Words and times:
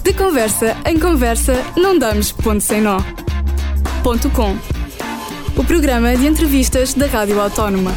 De 0.00 0.12
conversa 0.14 0.76
em 0.86 0.98
conversa, 0.98 1.54
não 1.76 1.98
damos 1.98 2.32
ponto 2.32 2.60
sem 2.60 2.80
nó. 2.80 2.98
Ponto 4.02 4.30
com. 4.30 4.56
O 5.56 5.64
programa 5.64 6.16
de 6.16 6.26
entrevistas 6.26 6.94
da 6.94 7.06
Rádio 7.06 7.40
Autónoma. 7.40 7.92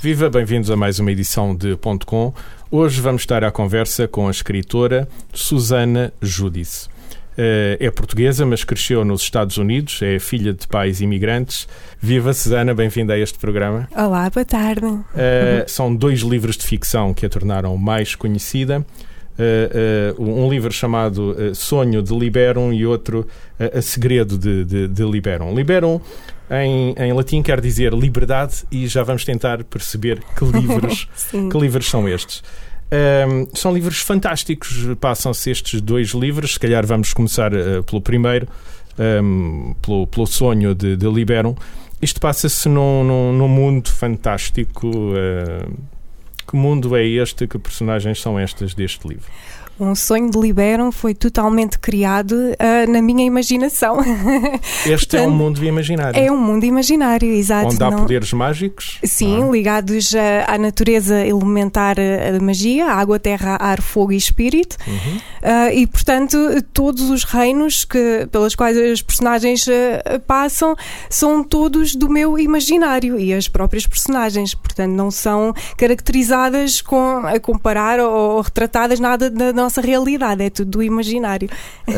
Viva, 0.00 0.30
bem-vindos 0.30 0.70
a 0.70 0.76
mais 0.76 0.98
uma 0.98 1.10
edição 1.10 1.56
de 1.56 1.76
Ponto 1.76 2.06
Com. 2.06 2.32
Hoje 2.70 3.00
vamos 3.00 3.22
estar 3.22 3.42
à 3.42 3.50
conversa 3.50 4.06
com 4.06 4.28
a 4.28 4.30
escritora 4.30 5.08
Susana 5.32 6.12
Judice. 6.20 6.88
Eh, 7.36 7.76
é 7.80 7.90
portuguesa, 7.90 8.46
mas 8.46 8.62
cresceu 8.62 9.04
nos 9.04 9.22
Estados 9.22 9.56
Unidos, 9.56 10.00
é 10.02 10.18
filha 10.18 10.52
de 10.52 10.66
pais 10.68 11.00
imigrantes. 11.00 11.66
Viva, 12.00 12.32
Susana, 12.32 12.72
bem-vinda 12.74 13.14
a 13.14 13.18
este 13.18 13.38
programa. 13.38 13.88
Olá, 13.96 14.30
boa 14.30 14.44
tarde. 14.44 14.86
Uh, 14.86 15.04
são 15.66 15.94
dois 15.94 16.20
livros 16.20 16.56
de 16.56 16.64
ficção 16.64 17.12
que 17.12 17.26
a 17.26 17.28
tornaram 17.28 17.76
mais 17.76 18.14
conhecida. 18.14 18.86
Uh, 19.36 20.22
um 20.22 20.48
livro 20.48 20.72
chamado 20.72 21.34
Sonho 21.54 22.00
de 22.00 22.16
Liberum 22.16 22.72
e 22.72 22.86
outro 22.86 23.26
A 23.58 23.82
Segredo 23.82 24.38
de, 24.38 24.64
de, 24.64 24.86
de 24.86 25.02
Liberum. 25.02 25.52
Liberum, 25.52 26.00
em, 26.50 26.94
em, 26.96 27.12
latim, 27.12 27.42
quer 27.42 27.60
dizer 27.60 27.92
liberdade 27.92 28.64
e 28.70 28.86
já 28.86 29.02
vamos 29.02 29.24
tentar 29.24 29.64
perceber 29.64 30.20
que 30.36 30.44
livros, 30.46 31.08
que 31.30 31.58
livros 31.58 31.86
são 31.86 32.08
estes. 32.08 32.42
Um, 32.92 33.48
são 33.54 33.72
livros 33.72 33.98
fantásticos. 34.00 34.86
Passam-se 35.00 35.50
estes 35.50 35.80
dois 35.80 36.10
livros. 36.10 36.54
Se 36.54 36.60
calhar 36.60 36.86
vamos 36.86 37.12
começar 37.12 37.52
uh, 37.52 37.82
pelo 37.82 38.00
primeiro, 38.00 38.46
um, 38.98 39.74
pelo, 39.82 40.06
pelo 40.06 40.26
sonho 40.26 40.74
de, 40.74 40.96
de 40.96 41.06
Liberum. 41.08 41.54
Isto 42.00 42.20
passa-se 42.20 42.68
num, 42.68 43.02
num, 43.02 43.32
num, 43.32 43.48
mundo 43.48 43.88
fantástico. 43.88 44.88
Uh, 44.88 45.93
mundo 46.54 46.96
é 46.96 47.04
este? 47.04 47.46
Que 47.46 47.58
personagens 47.58 48.20
são 48.20 48.38
estas 48.38 48.74
deste 48.74 49.06
livro? 49.08 49.30
Um 49.78 49.94
sonho 49.94 50.30
de 50.30 50.38
Liberam 50.38 50.92
foi 50.92 51.14
totalmente 51.14 51.78
criado 51.80 52.32
uh, 52.32 52.90
na 52.90 53.02
minha 53.02 53.24
imaginação. 53.24 53.98
Este 54.86 55.08
Portanto, 55.08 55.14
é 55.14 55.26
um 55.26 55.30
mundo 55.30 55.64
imaginário. 55.64 56.20
É 56.20 56.30
um 56.30 56.36
mundo 56.36 56.64
imaginário, 56.64 57.28
exato. 57.32 57.68
Onde 57.68 57.82
há 57.82 57.90
não... 57.90 57.98
poderes 58.00 58.32
mágicos? 58.32 58.98
Sim, 59.02 59.42
ah. 59.42 59.50
ligados 59.50 60.14
à, 60.14 60.54
à, 60.54 60.58
natureza 60.58 61.26
elementar 61.26 61.96
da 61.96 62.40
magia, 62.40 62.86
água, 62.86 63.18
terra, 63.18 63.56
ar, 63.60 63.80
fogo 63.80 64.12
e 64.12 64.16
espírito. 64.16 64.76
Uhum. 64.86 65.16
Uh, 65.16 65.72
e, 65.74 65.86
portanto, 65.86 66.38
todos 66.72 67.10
os 67.10 67.24
reinos 67.24 67.84
que, 67.84 68.28
pelos 68.30 68.54
quais 68.54 68.76
os 68.76 69.02
personagens 69.02 69.66
uh, 69.66 70.20
passam 70.26 70.76
são 71.10 71.42
todos 71.42 71.96
do 71.96 72.08
meu 72.08 72.38
imaginário 72.38 73.18
e 73.18 73.34
as 73.34 73.48
próprias 73.48 73.86
personagens. 73.86 74.54
Portanto, 74.54 74.92
não 74.92 75.10
são 75.10 75.52
caracterizadas 75.76 76.80
com, 76.80 77.22
a 77.26 77.40
comparar 77.40 77.98
ou, 77.98 78.36
ou 78.36 78.40
retratadas 78.40 79.00
nada 79.00 79.28
da 79.28 79.63
nossa 79.64 79.80
realidade, 79.80 80.42
é 80.42 80.50
tudo 80.50 80.70
do 80.70 80.82
imaginário. 80.82 81.48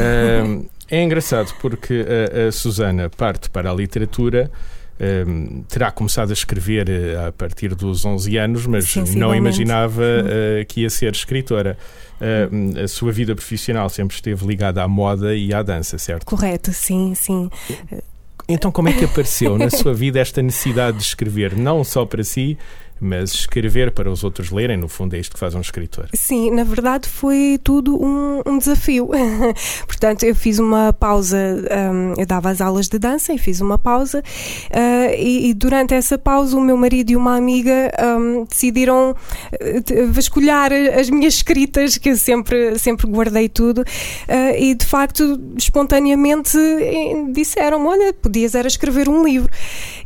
é 0.88 1.02
engraçado 1.02 1.52
porque 1.60 2.04
a, 2.06 2.48
a 2.48 2.52
Susana 2.52 3.10
parte 3.10 3.50
para 3.50 3.70
a 3.70 3.74
literatura. 3.74 4.50
Um, 4.98 5.62
terá 5.68 5.90
começado 5.90 6.30
a 6.30 6.32
escrever 6.32 6.88
uh, 6.88 7.26
a 7.28 7.32
partir 7.32 7.74
dos 7.74 8.06
11 8.06 8.38
anos, 8.38 8.66
mas 8.66 8.94
não 9.14 9.34
imaginava 9.34 10.00
uh, 10.00 10.64
que 10.68 10.80
ia 10.80 10.90
ser 10.90 11.12
escritora. 11.12 11.76
Uh, 12.18 12.82
a 12.82 12.88
sua 12.88 13.12
vida 13.12 13.34
profissional 13.34 13.90
sempre 13.90 14.14
esteve 14.14 14.46
ligada 14.46 14.82
à 14.82 14.88
moda 14.88 15.36
e 15.36 15.52
à 15.52 15.62
dança, 15.62 15.98
certo? 15.98 16.24
Correto, 16.24 16.72
sim, 16.72 17.14
sim. 17.14 17.50
Então, 18.48 18.72
como 18.72 18.88
é 18.88 18.92
que 18.94 19.04
apareceu 19.04 19.58
na 19.58 19.68
sua 19.68 19.92
vida 19.92 20.18
esta 20.18 20.40
necessidade 20.40 20.96
de 20.96 21.02
escrever, 21.02 21.54
não 21.54 21.84
só 21.84 22.06
para 22.06 22.24
si, 22.24 22.56
mas 23.00 23.32
escrever 23.32 23.90
para 23.90 24.10
os 24.10 24.24
outros 24.24 24.50
lerem, 24.50 24.76
no 24.76 24.88
fundo, 24.88 25.14
é 25.14 25.18
isto 25.18 25.34
que 25.34 25.38
faz 25.38 25.54
um 25.54 25.60
escritor. 25.60 26.08
Sim, 26.14 26.50
na 26.50 26.64
verdade 26.64 27.08
foi 27.08 27.58
tudo 27.62 28.02
um, 28.02 28.42
um 28.46 28.58
desafio. 28.58 29.10
Portanto, 29.86 30.24
eu 30.24 30.34
fiz 30.34 30.58
uma 30.58 30.92
pausa, 30.92 31.36
um, 31.92 32.14
eu 32.18 32.26
dava 32.26 32.50
as 32.50 32.60
aulas 32.60 32.88
de 32.88 32.98
dança 32.98 33.32
e 33.32 33.38
fiz 33.38 33.60
uma 33.60 33.78
pausa, 33.78 34.20
uh, 34.20 35.14
e, 35.16 35.50
e, 35.50 35.54
durante 35.54 35.94
essa 35.94 36.16
pausa, 36.16 36.56
o 36.56 36.60
meu 36.60 36.76
marido 36.76 37.10
e 37.10 37.16
uma 37.16 37.36
amiga 37.36 37.92
um, 38.18 38.44
decidiram 38.44 39.10
uh, 39.10 40.12
vasculhar 40.12 40.70
as 40.72 41.10
minhas 41.10 41.34
escritas, 41.34 41.98
que 41.98 42.10
eu 42.10 42.16
sempre, 42.16 42.78
sempre 42.78 43.06
guardei 43.06 43.48
tudo, 43.48 43.80
uh, 43.80 44.56
e 44.58 44.74
de 44.74 44.86
facto, 44.86 45.40
espontaneamente 45.56 46.56
disseram: 47.32 47.86
Olha, 47.86 48.12
podias 48.12 48.54
era 48.54 48.68
escrever 48.68 49.08
um 49.08 49.24
livro. 49.24 49.50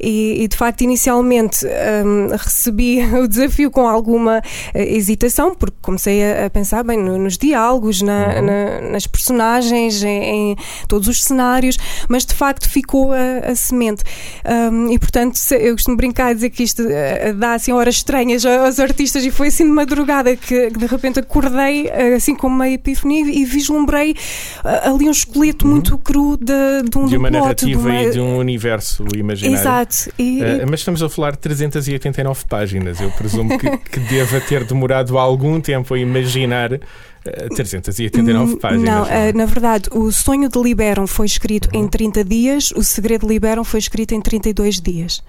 E, 0.00 0.42
e 0.42 0.48
de 0.48 0.56
facto, 0.56 0.80
inicialmente 0.80 1.66
um, 1.66 2.28
recebi 2.36 2.79
recebi 2.80 3.04
o 3.16 3.28
desafio 3.28 3.70
com 3.70 3.86
alguma 3.86 4.38
uh, 4.38 4.78
hesitação, 4.78 5.54
porque 5.54 5.76
comecei 5.82 6.24
a, 6.24 6.46
a 6.46 6.50
pensar 6.50 6.82
bem 6.82 6.98
no, 6.98 7.18
nos 7.18 7.36
diálogos, 7.36 8.02
na, 8.02 8.36
uhum. 8.36 8.46
na, 8.46 8.80
nas 8.92 9.06
personagens, 9.06 10.02
em, 10.02 10.52
em, 10.52 10.56
todos 10.88 11.08
os 11.08 11.22
cenários, 11.22 11.76
mas 12.08 12.24
de 12.24 12.34
facto 12.34 12.68
ficou 12.68 13.12
a, 13.12 13.50
a 13.50 13.54
semente. 13.54 14.02
Um, 14.44 14.90
e 14.90 14.98
portanto, 14.98 15.38
eu 15.52 15.74
costumo 15.74 15.96
brincar 15.96 16.32
e 16.32 16.34
dizer 16.34 16.50
que 16.50 16.62
isto 16.62 16.82
uh, 16.82 17.34
dá 17.36 17.54
assim 17.54 17.72
horas 17.72 17.96
estranhas 17.96 18.44
aos 18.44 18.80
artistas, 18.80 19.24
e 19.24 19.30
foi 19.30 19.48
assim 19.48 19.64
de 19.64 19.70
madrugada 19.70 20.34
que, 20.36 20.70
de 20.70 20.86
repente 20.86 21.20
acordei, 21.20 21.86
uh, 21.86 22.16
assim 22.16 22.34
como 22.34 22.54
uma 22.54 22.68
epifania, 22.68 23.20
e 23.30 23.44
vislumbrei 23.44 24.14
ali 24.64 25.08
um 25.08 25.10
esqueleto 25.10 25.66
uhum. 25.66 25.72
muito 25.72 25.98
cru 25.98 26.36
de, 26.36 26.82
de 26.88 26.98
um 26.98 27.06
de 27.06 27.16
uma 27.16 27.30
narrativa 27.30 27.80
de 27.82 27.88
uma... 27.88 28.02
e 28.02 28.10
de 28.10 28.20
um 28.20 28.38
universo 28.38 29.04
imaginário. 29.14 29.58
Exato. 29.58 30.12
E, 30.18 30.40
mas 30.68 30.80
estamos 30.80 31.02
a 31.02 31.08
falar 31.08 31.32
de 31.32 31.38
389 31.38 32.44
páginas 32.48 32.69
páginas. 32.70 33.00
Eu 33.00 33.10
presumo 33.10 33.58
que, 33.58 33.76
que 33.76 34.00
deva 34.00 34.40
ter 34.40 34.64
demorado 34.64 35.18
algum 35.18 35.60
tempo 35.60 35.94
a 35.94 35.98
imaginar 35.98 36.70
389 37.54 38.54
eh, 38.54 38.56
páginas. 38.56 38.84
Não, 38.84 39.02
uh, 39.02 39.36
na 39.36 39.44
verdade, 39.44 39.88
o 39.92 40.10
Sonho 40.12 40.48
de 40.48 40.60
Liberam 40.60 41.06
foi 41.06 41.26
escrito 41.26 41.68
uhum. 41.74 41.84
em 41.84 41.88
30 41.88 42.24
dias, 42.24 42.70
o 42.70 42.82
Segredo 42.82 43.26
de 43.26 43.32
Liberam 43.32 43.64
foi 43.64 43.80
escrito 43.80 44.14
em 44.14 44.20
32 44.20 44.80
dias. 44.80 45.22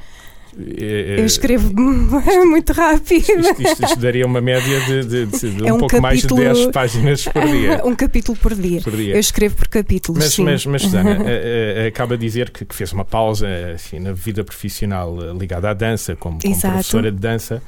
É, 0.57 1.15
é, 1.17 1.19
eu 1.19 1.25
escrevo 1.25 1.71
muito 2.45 2.73
rápido. 2.73 3.39
Isto, 3.39 3.61
isto, 3.61 3.83
isto, 3.85 3.99
daria 3.99 4.25
uma 4.25 4.41
média 4.41 4.79
de, 4.81 5.03
de, 5.05 5.25
de, 5.25 5.51
de 5.51 5.67
é 5.67 5.71
um, 5.71 5.75
um, 5.75 5.79
pouco 5.79 6.01
capítulo, 6.01 6.43
mais 6.43 6.57
de 6.57 6.63
10 6.65 6.71
páginas 6.71 7.23
por 7.25 7.47
dia. 7.47 7.81
um 7.85 7.95
capítulo 7.95 8.37
por 8.37 8.53
dia. 8.53 8.81
por 8.81 8.95
dia. 8.95 9.15
Eu 9.15 9.19
escrevo 9.19 9.55
por 9.55 9.67
capítulos. 9.67 10.23
Mas, 10.23 10.33
sim. 10.33 10.43
mas, 10.43 10.65
mas 10.65 10.81
Susana, 10.81 11.19
acaba 11.87 12.17
de 12.17 12.25
dizer 12.25 12.49
que, 12.49 12.65
que, 12.65 12.75
fez 12.75 12.91
uma 12.91 13.05
pausa 13.05 13.47
assim, 13.75 13.99
na 13.99 14.11
vida 14.11 14.43
profissional 14.43 15.17
ligada 15.37 15.69
à 15.69 15.73
dança, 15.73 16.15
como, 16.15 16.39
como 16.41 16.59
professora 16.59 17.11
de 17.11 17.17
dança 17.17 17.61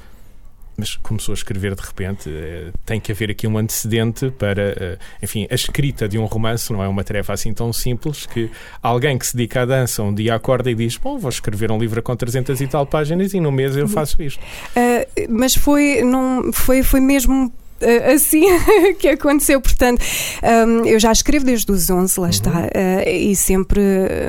mas 0.78 0.96
começou 0.98 1.34
a 1.34 1.36
escrever 1.36 1.76
de 1.76 1.82
repente. 1.82 2.30
Eh, 2.30 2.72
tem 2.86 3.00
que 3.00 3.12
haver 3.12 3.32
aqui 3.32 3.48
um 3.48 3.58
antecedente 3.58 4.32
para, 4.32 4.62
eh, 4.62 4.98
enfim, 5.22 5.48
a 5.50 5.56
escrita 5.56 6.08
de 6.08 6.18
um 6.18 6.26
romance 6.26 6.72
não 6.72 6.84
é 6.84 6.88
uma 6.88 7.04
tarefa 7.04 7.34
assim 7.34 7.54
tão 7.54 7.72
simples 7.72 8.26
que 8.26 8.50
alguém 8.82 9.18
que 9.18 9.26
se 9.26 9.36
dedica 9.36 9.62
à 9.62 9.66
dança 9.66 10.04
um 10.04 10.14
dia 10.14 10.36
acorda 10.36 10.70
e 10.70 10.76
diz: 10.76 10.98
Bom, 10.98 11.18
vou 11.18 11.30
escrever 11.30 11.72
um 11.72 11.78
livro 11.78 12.02
com 12.02 12.16
300 12.16 12.60
e 12.62 12.68
tal 12.68 12.86
páginas 12.86 13.34
e 13.34 13.40
no 13.40 13.52
mês 13.52 13.76
eu 13.76 13.88
faço 13.88 14.22
isto. 14.22 14.40
Uh, 14.42 15.28
mas 15.30 15.56
foi, 15.56 16.02
não, 16.02 16.52
foi, 16.52 16.84
foi 16.84 17.00
mesmo 17.00 17.52
assim 18.14 18.46
que 19.00 19.10
aconteceu. 19.10 19.60
Portanto, 19.62 20.02
um, 20.44 20.86
eu 20.86 21.00
já 21.00 21.12
escrevo 21.12 21.46
desde 21.46 21.72
os 21.72 21.90
11, 21.90 22.20
lá 22.20 22.26
uhum. 22.26 22.30
está, 22.30 22.52
uh, 22.52 23.10
e 23.10 23.36
sempre 23.36 23.82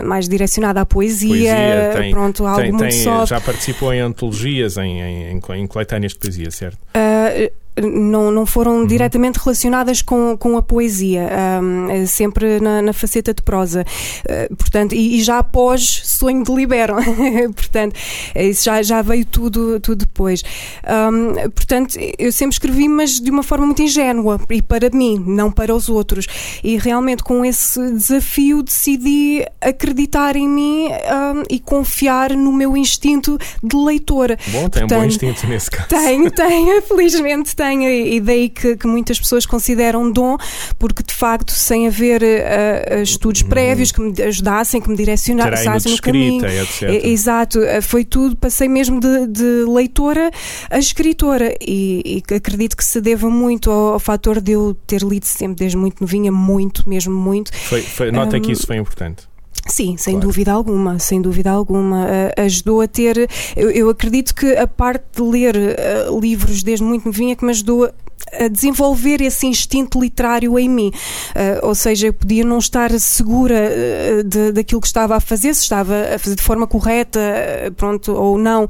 mais 0.04 0.28
direcionada 0.28 0.81
à 0.81 0.87
poesia. 0.87 1.28
poesia 1.28 1.91
tem, 1.97 2.10
pronto, 2.12 2.47
algo 2.47 2.60
tem, 2.60 2.72
muito 2.72 2.91
tem, 2.91 3.03
só. 3.03 3.26
Já 3.26 3.41
participou 3.41 3.93
em 3.93 4.00
antologias, 4.00 4.76
em, 4.76 5.00
em, 5.00 5.32
em, 5.32 5.41
em 5.56 5.66
coletâneas 5.66 6.12
de 6.12 6.19
poesia, 6.19 6.50
certo? 6.50 6.78
Uh, 6.97 7.63
não, 7.81 8.31
não 8.31 8.47
foram 8.47 8.81
uhum. 8.81 8.87
diretamente 8.87 9.39
relacionadas 9.39 10.03
com, 10.03 10.37
com 10.37 10.57
a 10.57 10.62
poesia, 10.62 11.29
um, 11.62 12.07
sempre 12.07 12.61
na, 12.61 12.81
na, 12.81 12.93
faceta 12.93 13.35
de 13.35 13.43
prosa. 13.43 13.85
Uh, 14.25 14.55
portanto, 14.57 14.95
e, 14.95 15.19
e, 15.19 15.23
já 15.23 15.39
após 15.39 16.03
Sonho 16.05 16.45
de 16.45 16.53
Liberam, 16.53 16.99
portanto, 17.55 17.97
isso 18.35 18.65
já, 18.65 18.83
já 18.83 19.03
veio 19.03 19.25
tudo, 19.25 19.81
tudo 19.81 20.05
depois. 20.05 20.43
Um, 20.85 21.51
portanto, 21.51 21.97
eu 22.19 22.31
sempre 22.31 22.55
escrevi, 22.55 22.89
mas 22.89 23.21
de 23.21 23.31
uma 23.31 23.43
forma 23.43 23.67
muito 23.67 23.83
ingênua 23.83 24.41
e 24.51 24.62
para 24.62 24.91
mim, 24.91 25.23
não 25.27 25.51
para 25.51 25.75
os 25.75 25.89
outros. 25.89 26.27
E 26.62 26.77
realmente 26.77 27.23
com 27.25 27.44
esse 27.44 27.81
desafio 27.93 28.62
decidi 28.62 29.44
acreditar 29.61 30.37
em 30.37 30.49
mim 30.49 30.88
um, 30.88 31.43
e 31.50 31.59
confiar 31.59 32.31
no 32.31 32.53
meu 32.53 32.77
instinto 32.77 33.38
de 33.62 33.77
leitora. 33.77 34.38
Bom, 34.49 34.69
tem 34.69 34.82
portanto, 34.82 34.93
um 34.93 34.99
bom 34.99 35.05
instinto 35.05 35.47
nesse 35.47 35.70
caso. 35.70 35.88
Tenho, 35.88 36.31
tenho, 36.31 36.82
felizmente 36.87 37.56
tenho, 37.56 37.63
e 37.72 38.20
daí 38.20 38.49
que, 38.49 38.76
que 38.76 38.87
muitas 38.87 39.19
pessoas 39.19 39.46
consideram 39.46 40.11
dom, 40.11 40.37
porque 40.78 41.02
de 41.02 41.14
facto, 41.14 41.52
sem 41.52 41.87
haver 41.87 42.22
uh, 42.22 43.02
estudos 43.02 43.43
uhum. 43.43 43.49
prévios 43.49 43.93
que 43.93 44.00
me 44.00 44.22
ajudassem, 44.22 44.81
que 44.81 44.88
me 44.88 44.96
direcionassem 44.96 45.93
no 45.93 45.99
caminho. 46.00 46.44
Etc. 46.44 47.05
Exato, 47.05 47.62
eh, 47.62 47.81
foi 47.81 48.05
tudo, 48.05 48.37
passei 48.37 48.69
mesmo 48.69 49.00
de, 49.00 49.26
de 49.26 49.64
leitora 49.69 50.31
a 50.70 50.78
escritora 50.78 51.55
e, 51.61 52.22
e, 52.31 52.34
acredito 52.34 52.76
que 52.76 52.84
se 52.84 53.00
deva 53.00 53.28
muito 53.31 53.70
ao, 53.70 53.94
ao 53.94 53.99
fator 53.99 54.40
de 54.40 54.52
eu 54.52 54.76
ter 54.87 55.02
lido 55.02 55.25
sempre 55.25 55.56
desde 55.56 55.76
muito 55.76 56.00
novinha, 56.00 56.32
muito, 56.32 56.88
mesmo 56.88 57.14
muito. 57.14 57.55
Foi, 57.56 57.82
foi, 57.82 58.12
nota 58.12 58.37
um, 58.37 58.40
que 58.40 58.52
isso 58.52 58.67
foi 58.67 58.76
importante. 58.76 59.33
Sim, 59.66 59.96
sem 59.96 60.14
claro. 60.14 60.28
dúvida 60.28 60.52
alguma, 60.52 60.99
sem 60.99 61.22
dúvida 61.22 61.50
alguma. 61.50 62.05
Uh, 62.05 62.43
ajudou 62.43 62.81
a 62.82 62.88
ter. 62.88 63.28
Eu, 63.56 63.70
eu, 63.70 63.88
acredito 63.88 64.34
que 64.34 64.55
a 64.56 64.66
parte 64.66 65.05
de 65.16 65.22
ler 65.22 65.56
uh, 65.56 66.20
livros 66.20 66.62
desde 66.62 66.84
muito 66.84 67.06
novinha 67.06 67.34
que 67.34 67.44
me 67.44 67.50
ajudou 67.50 67.90
a 68.32 68.49
desenvolver 68.49 69.21
esse 69.21 69.47
instinto 69.47 70.00
literário 70.00 70.59
em 70.59 70.69
mim. 70.69 70.88
Uh, 71.31 71.67
ou 71.67 71.75
seja, 71.75 72.09
eu 72.09 72.12
podia 72.12 72.44
não 72.44 72.59
estar 72.59 72.91
segura 72.99 73.55
uh, 73.55 74.25
de, 74.25 74.53
daquilo 74.53 74.81
que 74.81 74.87
estava 74.87 75.17
a 75.17 75.21
fazer, 75.21 75.55
se 75.55 75.62
estava 75.62 75.94
a 76.15 76.19
fazer 76.19 76.37
de 76.37 76.43
forma 76.43 76.67
correta, 76.67 77.21
uh, 77.21 77.73
pronto, 77.73 78.12
ou 78.12 78.38
não, 78.38 78.67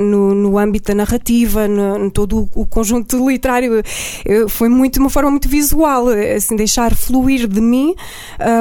no, 0.00 0.34
no 0.34 0.58
âmbito 0.58 0.88
da 0.88 0.94
narrativa, 0.94 1.68
no, 1.68 1.98
no 1.98 2.10
todo 2.10 2.50
o, 2.54 2.62
o, 2.62 2.66
conjunto 2.66 3.28
literário. 3.28 3.82
foi 4.48 4.68
muito 4.68 4.98
uma 4.98 5.10
forma 5.10 5.30
muito 5.30 5.48
visual, 5.48 6.08
assim, 6.36 6.56
deixar 6.56 6.94
fluir 6.94 7.46
de 7.46 7.60
mim. 7.60 7.94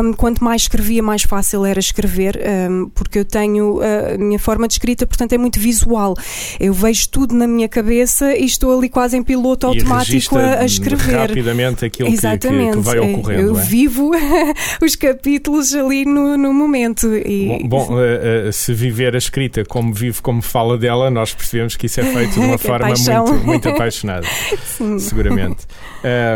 Um, 0.03 0.13
quanto 0.13 0.43
mais 0.43 0.63
escrevia, 0.63 1.01
mais 1.01 1.23
fácil 1.23 1.65
era 1.65 1.79
escrever, 1.79 2.39
um, 2.69 2.89
porque 2.89 3.19
eu 3.19 3.25
tenho 3.25 3.79
a 3.81 4.17
minha 4.17 4.39
forma 4.39 4.67
de 4.67 4.73
escrita, 4.73 5.05
portanto, 5.05 5.33
é 5.33 5.37
muito 5.37 5.59
visual. 5.59 6.15
Eu 6.59 6.73
vejo 6.73 7.09
tudo 7.09 7.35
na 7.35 7.47
minha 7.47 7.67
cabeça 7.67 8.35
e 8.35 8.45
estou 8.45 8.77
ali 8.77 8.89
quase 8.89 9.17
em 9.17 9.23
piloto 9.23 9.67
automático 9.67 9.98
prático 10.05 10.37
a, 10.37 10.59
a, 10.59 10.65
escrever. 10.65 11.15
rapidamente 11.15 11.85
aquilo 11.85 12.09
Exatamente. 12.09 12.71
Que, 12.71 12.77
que, 12.77 12.83
vai 12.83 12.99
ocorrendo. 12.99 13.49
Eu 13.49 13.59
é? 13.59 13.63
vivo 13.63 14.11
os 14.81 14.95
capítulos 14.95 15.73
ali 15.73 16.05
no, 16.05 16.37
no 16.37 16.53
momento. 16.53 17.07
E... 17.15 17.63
Bom, 17.63 17.87
bom 17.87 17.93
uh, 17.93 18.49
uh, 18.49 18.53
se 18.53 18.73
viver 18.73 19.15
a 19.15 19.17
escrita 19.17 19.63
como 19.65 19.93
vive, 19.93 20.21
como 20.21 20.41
fala 20.41 20.77
dela, 20.77 21.09
nós 21.09 21.33
percebemos 21.33 21.75
que 21.75 21.85
isso 21.85 21.99
é 21.99 22.03
feito 22.03 22.33
de 22.33 22.39
uma 22.45 22.57
forma 22.57 22.87
muito, 22.87 23.45
muito 23.45 23.69
apaixonada. 23.69 24.25
Sim. 24.65 24.99
Seguramente. 24.99 25.65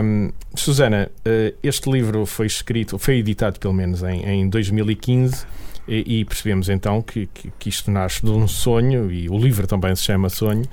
Um, 0.03 0.31
Susana, 0.55 1.09
uh, 1.25 1.55
este 1.63 1.89
livro 1.89 2.25
foi 2.25 2.47
escrito, 2.47 2.97
foi 2.99 3.17
editado 3.17 3.59
pelo 3.59 3.73
menos 3.73 4.03
em, 4.03 4.23
em 4.23 4.49
2015. 4.49 5.45
E, 5.87 6.19
e 6.19 6.25
percebemos 6.25 6.69
então 6.69 7.01
que, 7.01 7.27
que, 7.27 7.51
que, 7.59 7.69
isto 7.69 7.91
nasce 7.91 8.23
de 8.23 8.31
um 8.31 8.47
sonho, 8.47 9.11
e 9.11 9.29
o 9.29 9.37
livro 9.37 9.67
também 9.67 9.93
se 9.95 10.03
chama 10.03 10.29
Sonho. 10.29 10.63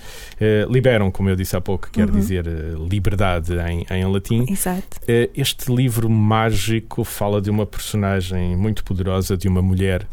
Eh, 0.40 0.66
liberam, 0.70 1.10
como 1.10 1.28
eu 1.28 1.34
disse 1.34 1.56
há 1.56 1.60
pouco, 1.60 1.90
quer 1.90 2.08
uhum. 2.08 2.14
dizer 2.14 2.46
eh, 2.46 2.74
liberdade 2.88 3.52
em, 3.54 3.84
em 3.90 4.04
latim. 4.04 4.46
Exato. 4.48 5.00
Eh, 5.08 5.28
este 5.34 5.74
livro 5.74 6.08
mágico 6.08 7.02
fala 7.02 7.40
de 7.40 7.50
uma 7.50 7.66
personagem 7.66 8.56
muito 8.56 8.84
poderosa, 8.84 9.36
de 9.36 9.48
uma 9.48 9.60
mulher. 9.60 10.06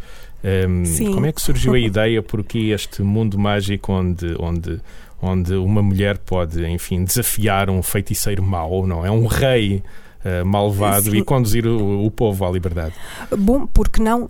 Um, 0.44 0.84
ehm, 0.84 1.14
como 1.14 1.26
é 1.28 1.32
que 1.32 1.42
surgiu 1.42 1.74
a 1.76 1.80
ideia? 1.80 2.24
Porque 2.24 2.58
este 2.58 3.04
mundo 3.04 3.38
mágico 3.38 3.94
onde, 3.94 4.36
onde, 4.40 4.82
onde 5.22 5.54
uma 5.54 5.84
mulher 5.84 6.18
pode, 6.18 6.66
enfim, 6.66 7.04
desafiar 7.04 7.70
um 7.70 7.84
feiticeiro 7.84 8.42
mau, 8.42 8.88
não 8.88 9.06
é? 9.06 9.12
Um 9.12 9.28
rei 9.28 9.84
uh, 10.24 10.46
malvado 10.46 11.12
Sim. 11.12 11.18
e 11.18 11.24
conduzir 11.24 11.66
o, 11.66 12.06
o, 12.06 12.12
povo 12.12 12.46
à 12.46 12.52
liberdade. 12.52 12.94
Bom, 13.38 13.68
porque 13.68 14.02
não? 14.02 14.30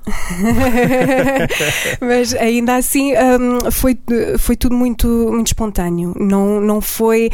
Mas 2.02 2.34
ainda 2.36 2.76
assim 2.76 3.14
um, 3.14 3.72
foi, 3.72 3.98
foi 4.40 4.56
tudo 4.56 4.76
muito, 4.76 5.08
muito 5.08 5.48
espontâneo. 5.48 6.14
Não, 6.20 6.62
não 6.62 6.82
foi. 6.82 7.30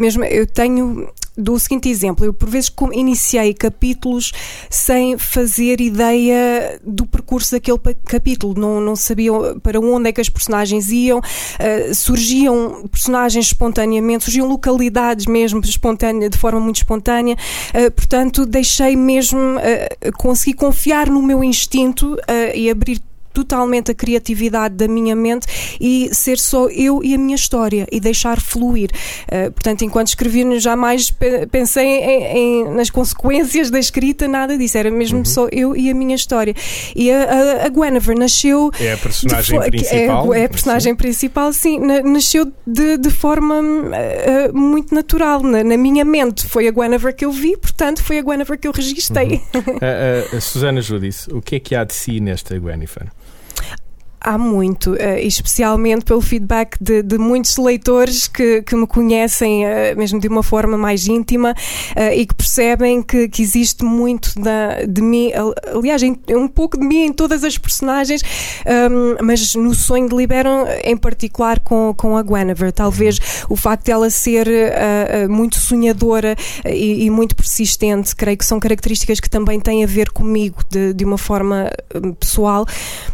Mesmo 0.00 0.24
eu 0.24 0.46
tenho 0.46 1.08
dou 1.38 1.54
o 1.54 1.58
seguinte 1.58 1.88
exemplo: 1.88 2.24
eu 2.24 2.34
por 2.34 2.48
vezes 2.48 2.70
iniciei 2.92 3.54
capítulos 3.54 4.32
sem 4.68 5.16
fazer 5.16 5.80
ideia 5.80 6.80
do 6.84 7.06
percurso 7.06 7.52
daquele 7.52 7.78
capítulo, 8.04 8.54
não, 8.58 8.80
não 8.80 8.96
sabia 8.96 9.32
para 9.62 9.78
onde 9.78 10.08
é 10.08 10.12
que 10.12 10.20
as 10.20 10.28
personagens 10.28 10.90
iam, 10.90 11.18
uh, 11.18 11.94
surgiam 11.94 12.88
personagens 12.90 13.46
espontaneamente, 13.46 14.24
surgiam 14.24 14.48
localidades 14.48 15.26
mesmo 15.26 15.60
espontânea, 15.60 16.28
de 16.28 16.36
forma 16.36 16.58
muito 16.60 16.76
espontânea, 16.76 17.36
uh, 17.36 17.90
portanto 17.92 18.44
deixei 18.44 18.96
mesmo, 18.96 19.38
uh, 19.38 20.12
consegui 20.18 20.54
confiar 20.54 21.08
no 21.08 21.22
meu 21.22 21.44
instinto 21.44 22.16
e 22.54 22.68
abrir 22.68 23.00
totalmente 23.38 23.92
a 23.92 23.94
criatividade 23.94 24.74
da 24.74 24.88
minha 24.88 25.14
mente 25.14 25.46
e 25.80 26.10
ser 26.12 26.38
só 26.38 26.68
eu 26.68 27.04
e 27.04 27.14
a 27.14 27.18
minha 27.18 27.36
história 27.36 27.86
e 27.92 28.00
deixar 28.00 28.40
fluir. 28.40 28.90
Uh, 29.26 29.52
portanto, 29.52 29.82
enquanto 29.82 30.08
escrevi, 30.08 30.58
jamais 30.58 31.14
pensei 31.52 31.86
em, 31.86 32.24
em, 32.36 32.68
nas 32.74 32.90
consequências 32.90 33.70
da 33.70 33.78
escrita, 33.78 34.26
nada 34.26 34.58
disso. 34.58 34.76
Era 34.76 34.90
mesmo 34.90 35.18
uhum. 35.18 35.24
só 35.24 35.46
eu 35.52 35.76
e 35.76 35.88
a 35.88 35.94
minha 35.94 36.16
história. 36.16 36.52
E 36.96 37.12
a, 37.12 37.22
a, 37.22 37.66
a 37.66 37.68
Guinevere 37.68 38.18
nasceu. 38.18 38.72
É 38.80 38.94
a 38.94 38.96
personagem 38.96 39.60
de, 39.60 39.70
principal. 39.70 40.34
É, 40.34 40.40
é, 40.40 40.44
a 40.44 40.48
personagem 40.48 40.92
sim. 40.92 40.96
principal, 40.96 41.52
sim. 41.52 41.78
Na, 41.78 42.02
nasceu 42.02 42.52
de, 42.66 42.98
de 42.98 43.10
forma 43.10 43.60
uh, 43.60 44.56
muito 44.56 44.92
natural. 44.92 45.44
Na, 45.44 45.62
na, 45.62 45.76
minha 45.76 46.04
mente 46.04 46.44
foi 46.44 46.66
a 46.66 46.72
Guinevere 46.72 47.14
que 47.14 47.24
eu 47.24 47.30
vi, 47.30 47.56
portanto, 47.56 48.02
foi 48.02 48.18
a 48.18 48.22
Guinevere 48.22 48.58
que 48.58 48.66
eu 48.66 48.72
registrei. 48.72 49.40
Uhum. 49.54 50.36
a, 50.36 50.40
Susana 50.42 50.80
Judice, 50.80 51.32
o 51.32 51.40
que 51.40 51.54
é 51.56 51.60
que 51.60 51.76
há 51.76 51.84
de 51.84 51.94
si 51.94 52.18
nesta 52.18 52.58
Guinevere? 52.58 53.10
Há 54.20 54.36
muito, 54.36 54.92
uh, 54.92 55.18
especialmente 55.20 56.04
pelo 56.04 56.20
feedback 56.20 56.76
de, 56.80 57.02
de 57.02 57.18
muitos 57.18 57.56
leitores 57.56 58.26
que, 58.26 58.62
que 58.62 58.74
me 58.74 58.86
conhecem 58.86 59.64
uh, 59.64 59.96
mesmo 59.96 60.18
de 60.18 60.26
uma 60.26 60.42
forma 60.42 60.76
mais 60.76 61.06
íntima 61.06 61.54
uh, 61.96 62.12
e 62.12 62.26
que 62.26 62.34
percebem 62.34 63.00
que, 63.00 63.28
que 63.28 63.42
existe 63.42 63.84
muito 63.84 64.32
da, 64.40 64.84
de 64.88 65.00
mim, 65.00 65.30
aliás, 65.72 66.02
um 66.02 66.48
pouco 66.48 66.78
de 66.78 66.84
mim 66.84 67.06
em 67.06 67.12
todas 67.12 67.44
as 67.44 67.56
personagens, 67.56 68.22
um, 68.90 69.24
mas 69.24 69.54
no 69.54 69.72
sonho 69.72 70.08
de 70.08 70.16
Liberam, 70.16 70.66
em 70.82 70.96
particular 70.96 71.60
com, 71.60 71.94
com 71.96 72.16
a 72.16 72.22
Guinevere. 72.22 72.72
Talvez 72.72 73.18
o 73.48 73.54
facto 73.54 73.84
de 73.86 73.92
ela 73.92 74.10
ser 74.10 74.48
muito 75.28 75.56
sonhadora 75.58 76.34
e, 76.66 77.04
e, 77.04 77.10
muito 77.10 77.36
persistente, 77.36 78.14
creio 78.16 78.36
que 78.36 78.44
são 78.44 78.58
características 78.58 79.20
que 79.20 79.30
também 79.30 79.60
têm 79.60 79.84
a 79.84 79.86
ver 79.86 80.10
comigo 80.10 80.62
de, 80.68 80.92
de 80.92 81.04
uma 81.04 81.18
forma 81.18 81.70
pessoal. 82.18 82.66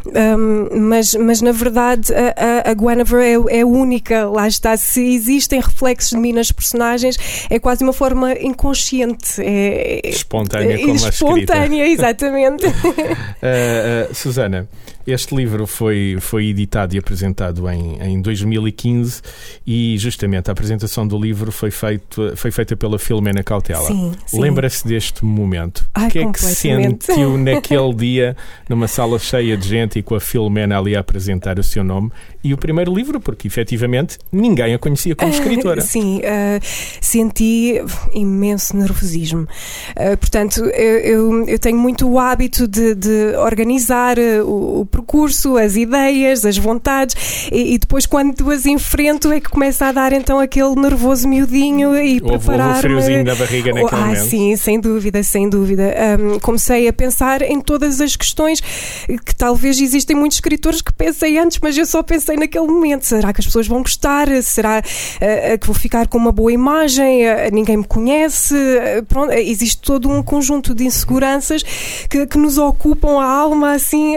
Um, 0.07 0.95
mas, 1.05 1.15
mas 1.15 1.43
na 1.43 1.53
verdade 1.53 2.13
a, 2.15 2.69
a, 2.69 2.71
a 2.71 2.75
Guinevere 2.75 3.47
é, 3.51 3.61
é 3.61 3.65
única, 3.65 4.29
lá 4.29 4.49
está. 4.49 4.77
Se 4.77 5.03
existem 5.15 5.61
reflexos 5.61 6.11
de 6.11 6.17
mim 6.17 6.33
nas 6.33 6.51
personagens, 6.51 7.19
é 7.51 7.59
quase 7.59 7.85
uma 7.85 7.93
forma 7.93 8.33
inconsciente. 8.33 9.41
É, 9.41 10.01
é 10.03 10.09
espontânea, 10.09 10.79
como 10.79 10.95
espontânea, 10.95 11.87
exatamente. 11.87 12.67
uh, 12.67 12.71
uh, 14.11 14.15
Susana, 14.15 14.69
este 15.07 15.35
livro 15.35 15.67
foi, 15.67 16.17
foi 16.21 16.47
editado 16.47 16.95
e 16.95 16.99
apresentado 16.99 17.69
em, 17.71 18.01
em 18.01 18.23
2015 18.23 19.23
e 19.67 19.97
justamente 19.99 20.49
a 20.49 20.53
apresentação 20.53 21.07
do 21.07 21.19
livro 21.19 21.53
foi, 21.53 21.71
feito, 21.71 22.33
foi 22.37 22.51
feita 22.51 22.77
pela 22.77 22.99
Filomena 22.99 23.43
Cautela. 23.43 23.89
Lembra-se 24.33 24.87
deste 24.87 25.25
momento? 25.25 25.87
O 25.97 26.09
que 26.09 26.19
é 26.19 26.33
que 26.33 26.41
sentiu 26.41 27.37
naquele 27.39 27.95
dia 27.95 28.37
numa 28.69 28.89
sala 28.89 29.19
cheia 29.19 29.57
de 29.57 29.69
gente 29.69 29.99
e 29.99 30.03
com 30.03 30.15
a 30.15 30.21
Filomena 30.21 30.79
ali 30.79 30.97
a 30.97 31.01
apresentar 31.01 31.59
o 31.59 31.63
seu 31.63 31.85
nome 31.85 32.11
e 32.45 32.53
o 32.53 32.59
primeiro 32.59 32.95
livro, 32.95 33.19
porque 33.19 33.49
efetivamente 33.49 34.19
ninguém 34.31 34.75
a 34.75 34.79
conhecia 34.79 35.17
como 35.17 35.31
escritora. 35.31 35.81
Uh, 35.81 35.85
sim, 35.85 36.19
uh, 36.19 36.61
senti 37.01 37.83
imenso 38.13 38.77
nervosismo. 38.77 39.49
Uh, 39.97 40.17
portanto, 40.19 40.61
eu, 40.61 40.99
eu, 40.99 41.49
eu, 41.49 41.59
tenho 41.59 41.79
muito 41.79 42.07
o 42.07 42.19
hábito 42.19 42.69
de, 42.69 42.95
de 42.95 43.35
organizar 43.39 44.19
o, 44.19 44.81
o, 44.81 44.87
percurso, 44.95 45.57
as 45.57 45.75
ideias, 45.75 46.45
as 46.45 46.57
vontades 46.57 47.49
e, 47.51 47.75
e, 47.75 47.79
depois 47.79 48.07
quando 48.07 48.49
as 48.51 48.65
enfrento 48.65 49.33
é 49.33 49.41
que 49.41 49.49
começa 49.49 49.87
a 49.87 49.93
dar 49.93 50.13
então 50.13 50.39
aquele 50.39 50.75
nervoso 50.77 51.27
miudinho 51.27 51.97
e 51.97 52.21
preparar. 52.21 52.79
o 52.79 52.81
friozinho 52.81 53.25
da 53.25 53.35
barriga 53.35 53.73
naquele 53.73 54.01
ah, 54.01 54.07
momento. 54.07 54.29
sim, 54.29 54.57
sem 54.57 54.79
dúvida, 54.79 55.23
sem 55.23 55.49
dúvida. 55.49 55.95
Um, 56.19 56.39
comecei 56.39 56.87
a 56.87 56.93
pensar 56.93 57.43
em 57.43 57.61
todas 57.61 58.01
as 58.01 58.15
questões 58.15 58.61
que 58.61 59.35
talvez 59.35 59.81
existem 59.81 60.17
muitos 60.17 60.37
escritores 60.37 60.81
que 60.81 60.93
pensei 60.93 61.39
antes, 61.39 61.59
mas 61.61 61.77
eu 61.77 61.87
só 61.87 62.03
pensei 62.03 62.37
naquele 62.37 62.67
momento. 62.67 63.05
Será 63.05 63.33
que 63.33 63.41
as 63.41 63.47
pessoas 63.47 63.67
vão 63.67 63.83
gostar? 63.83 64.29
Será 64.43 64.81
uh, 64.81 65.59
que 65.59 65.67
vou 65.67 65.75
ficar 65.75 66.07
com 66.07 66.19
uma 66.19 66.33
boa 66.33 66.53
imagem? 66.53 67.27
Uh, 67.27 67.51
ninguém 67.53 67.79
me 67.79 67.85
conhece? 67.85 68.55
Uh, 68.55 69.05
pronto, 69.07 69.33
existe 69.33 69.81
todo 69.81 70.09
um 70.09 70.23
conjunto 70.23 70.75
de 70.75 70.85
inseguranças 70.85 71.63
que, 72.09 72.27
que 72.27 72.39
nos 72.39 72.59
ocupam 72.59 73.21
a 73.21 73.27
alma 73.27 73.73
assim 73.73 74.17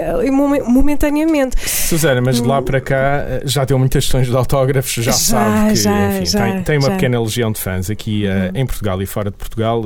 momentaneamente. 0.67 1.57
Susana, 1.69 2.21
mas 2.21 2.41
de 2.41 2.47
lá 2.47 2.61
para 2.61 2.81
cá 2.81 3.23
já 3.45 3.65
deu 3.65 3.77
muitas 3.79 4.03
questões 4.05 4.27
de 4.27 4.35
autógrafos, 4.35 4.93
já, 4.93 5.03
já 5.03 5.11
sabe 5.13 5.69
que 5.69 5.75
já, 5.75 6.09
enfim, 6.09 6.25
já, 6.25 6.39
tem, 6.39 6.63
tem, 6.63 6.77
uma 6.77 6.91
pequena 6.91 7.21
legião 7.21 7.51
de 7.51 7.59
fãs 7.59 7.89
aqui 7.89 8.25
uhum. 8.25 8.61
em 8.61 8.65
Portugal 8.65 9.01
e 9.01 9.05
fora 9.05 9.31
de 9.31 9.37
Portugal, 9.37 9.83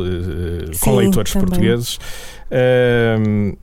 com 0.80 0.96
leitores 0.96 1.34
também. 1.34 1.48
portugueses. 1.48 2.00
Uh, 2.52 3.58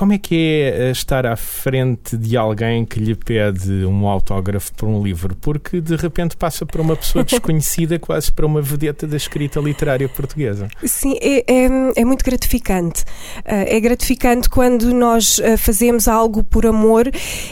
como 0.00 0.14
é 0.14 0.18
que 0.18 0.34
é 0.34 0.88
eh, 0.88 0.90
estar 0.92 1.26
à 1.26 1.36
frente 1.36 2.16
de 2.16 2.34
alguém 2.34 2.86
que 2.86 2.98
lhe 2.98 3.14
pede 3.14 3.84
um 3.84 4.08
autógrafo 4.08 4.72
por 4.72 4.88
um 4.88 5.02
livro? 5.02 5.36
Porque 5.38 5.78
de 5.78 5.94
repente 5.94 6.38
passa 6.38 6.64
por 6.64 6.80
uma 6.80 6.96
pessoa 6.96 7.22
desconhecida, 7.22 7.98
quase 8.00 8.32
para 8.32 8.46
uma 8.46 8.62
vedeta 8.62 9.06
da 9.06 9.18
escrita 9.18 9.60
literária 9.60 10.08
portuguesa. 10.08 10.68
Sim, 10.86 11.18
é, 11.20 11.44
é, 11.46 11.68
é 11.96 12.04
muito 12.06 12.24
gratificante. 12.24 13.04
Eh, 13.44 13.76
é 13.76 13.78
gratificante 13.78 14.48
quando 14.48 14.90
nós 14.94 15.38
eh, 15.38 15.58
fazemos 15.58 16.08
algo 16.08 16.42
por 16.44 16.64
amor 16.64 17.06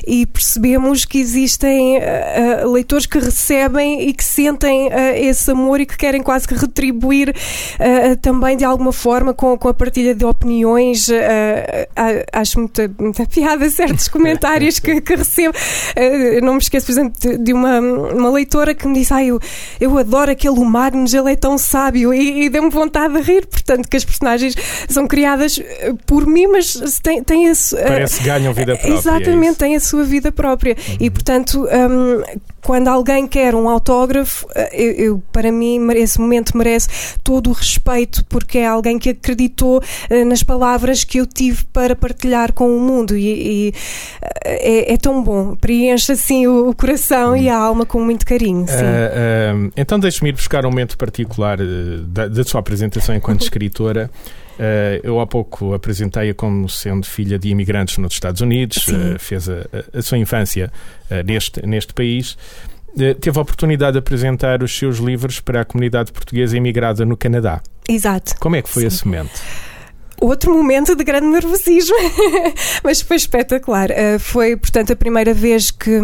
e 0.06 0.24
percebemos 0.24 1.04
que 1.04 1.18
existem 1.18 2.00
leitores 2.72 3.04
que 3.04 3.18
recebem 3.18 4.08
e 4.08 4.14
que 4.14 4.24
sentem 4.24 4.88
esse 5.16 5.50
amor 5.50 5.80
e 5.80 5.86
que 5.86 5.98
querem 5.98 6.22
quase 6.22 6.48
que 6.48 6.54
retribuir 6.54 7.34
também 8.22 8.56
de 8.56 8.64
alguma 8.64 8.92
forma 8.92 9.34
com, 9.34 9.58
com 9.58 9.68
a 9.68 9.74
partilha 9.74 10.14
de 10.14 10.24
opiniões 10.24 11.10
acho 12.40 12.58
muita, 12.58 12.90
muita 12.98 13.26
piada 13.26 13.68
certos 13.70 14.06
comentários 14.08 14.78
que, 14.78 15.00
que 15.00 15.16
recebo. 15.16 15.56
Uh, 15.96 16.44
não 16.44 16.54
me 16.54 16.58
esqueço, 16.58 16.86
por 16.86 16.92
exemplo, 16.92 17.20
de, 17.20 17.38
de, 17.38 17.52
uma, 17.52 17.80
uma 17.80 18.30
leitora 18.30 18.74
que 18.74 18.86
me 18.86 18.94
disse: 18.94 19.12
ah, 19.12 19.24
eu, 19.24 19.40
eu 19.80 19.96
adoro 19.98 20.30
aquele 20.30 20.60
Magnus, 20.60 21.14
ele 21.14 21.32
é 21.32 21.36
tão 21.36 21.58
sábio, 21.58 22.12
e, 22.12 22.44
e 22.44 22.48
deu-me 22.48 22.70
vontade 22.70 23.14
de 23.14 23.20
rir. 23.20 23.46
Portanto, 23.46 23.88
que 23.88 23.96
as 23.96 24.04
personagens 24.04 24.54
são 24.88 25.06
criadas 25.06 25.60
por 26.06 26.26
mim, 26.26 26.46
mas 26.46 26.74
têm, 27.02 27.22
têm 27.22 27.48
a, 27.48 27.52
Parece 27.86 28.18
que 28.18 28.24
ganham 28.24 28.52
vida 28.52 28.76
própria. 28.76 28.94
É 28.94 28.98
exatamente, 28.98 29.56
é 29.56 29.66
têm 29.66 29.76
a 29.76 29.80
sua 29.80 30.04
vida 30.04 30.32
própria. 30.32 30.76
Uhum. 30.88 30.96
E, 31.00 31.10
portanto, 31.10 31.66
um, 31.66 32.22
quando 32.62 32.88
alguém 32.88 33.26
quer 33.26 33.54
um 33.54 33.68
autógrafo, 33.68 34.46
eh, 34.54 34.70
eu, 34.72 34.92
eu, 34.92 35.22
para 35.32 35.50
mim 35.50 35.80
esse 35.92 36.20
momento 36.20 36.56
merece 36.56 36.88
todo 37.22 37.50
o 37.50 37.52
respeito 37.52 38.24
porque 38.26 38.58
é 38.58 38.66
alguém 38.66 38.98
que 38.98 39.10
acreditou 39.10 39.78
uh, 39.78 40.24
nas 40.24 40.42
palavras 40.42 41.04
que 41.04 41.18
eu 41.18 41.26
tive 41.26 41.64
para 41.66 41.94
partilhar 41.94 42.52
com 42.52 42.76
o 42.76 42.80
mundo 42.80 43.16
e, 43.16 43.68
e 43.68 43.74
é, 44.44 44.94
é, 44.94 44.96
tão 44.96 45.22
bom, 45.22 45.54
preenche 45.56 46.12
assim 46.12 46.46
o, 46.46 46.68
o 46.70 46.74
coração 46.74 47.32
hum. 47.32 47.36
e 47.36 47.48
a 47.48 47.56
alma 47.56 47.86
com 47.86 48.00
muito 48.00 48.26
carinho. 48.26 48.64
Uh, 48.64 49.72
então 49.76 49.98
deixe-me 49.98 50.30
ir 50.30 50.32
buscar 50.32 50.64
um 50.66 50.70
momento 50.70 50.96
particular 50.96 51.58
da, 52.06 52.28
da 52.28 52.44
sua 52.44 52.60
apresentação 52.60 53.14
enquanto 53.14 53.42
escritora. 53.48 54.10
Uh, 54.58 54.98
eu 55.04 55.20
há 55.20 55.26
pouco 55.26 55.72
apresentei-a 55.72 56.34
como 56.34 56.68
sendo 56.68 57.06
filha 57.06 57.38
de 57.38 57.48
imigrantes 57.48 57.98
nos 57.98 58.12
Estados 58.12 58.40
Unidos, 58.40 58.88
uh, 58.88 59.18
fez 59.18 59.48
a, 59.48 59.66
a, 59.94 60.02
sua 60.02 60.18
infância 60.18 60.72
uh, 61.10 61.24
neste, 61.24 61.64
neste 61.64 61.94
país. 61.94 62.36
teve 63.20 63.38
a 63.38 63.42
oportunidade 63.42 63.92
de 63.92 63.98
apresentar 63.98 64.62
os 64.62 64.76
seus 64.76 64.98
livros 64.98 65.38
para 65.38 65.60
a 65.60 65.64
comunidade 65.64 66.10
portuguesa 66.10 66.56
imigrada 66.56 67.04
no 67.04 67.16
Canadá. 67.16 67.62
Exato. 67.88 68.34
Como 68.40 68.56
é 68.56 68.62
que 68.62 68.68
foi 68.68 68.82
Sim. 68.82 68.88
esse 68.88 69.06
momento? 69.06 69.40
Outro 70.20 70.52
momento 70.52 70.94
de 70.94 71.04
grande 71.04 71.26
nervosismo, 71.26 71.96
mas 72.82 73.00
foi 73.00 73.16
espetacular. 73.16 73.90
Uh, 73.90 74.18
foi, 74.18 74.56
portanto, 74.56 74.92
a 74.92 74.96
primeira 74.96 75.32
vez 75.32 75.70
que, 75.70 76.00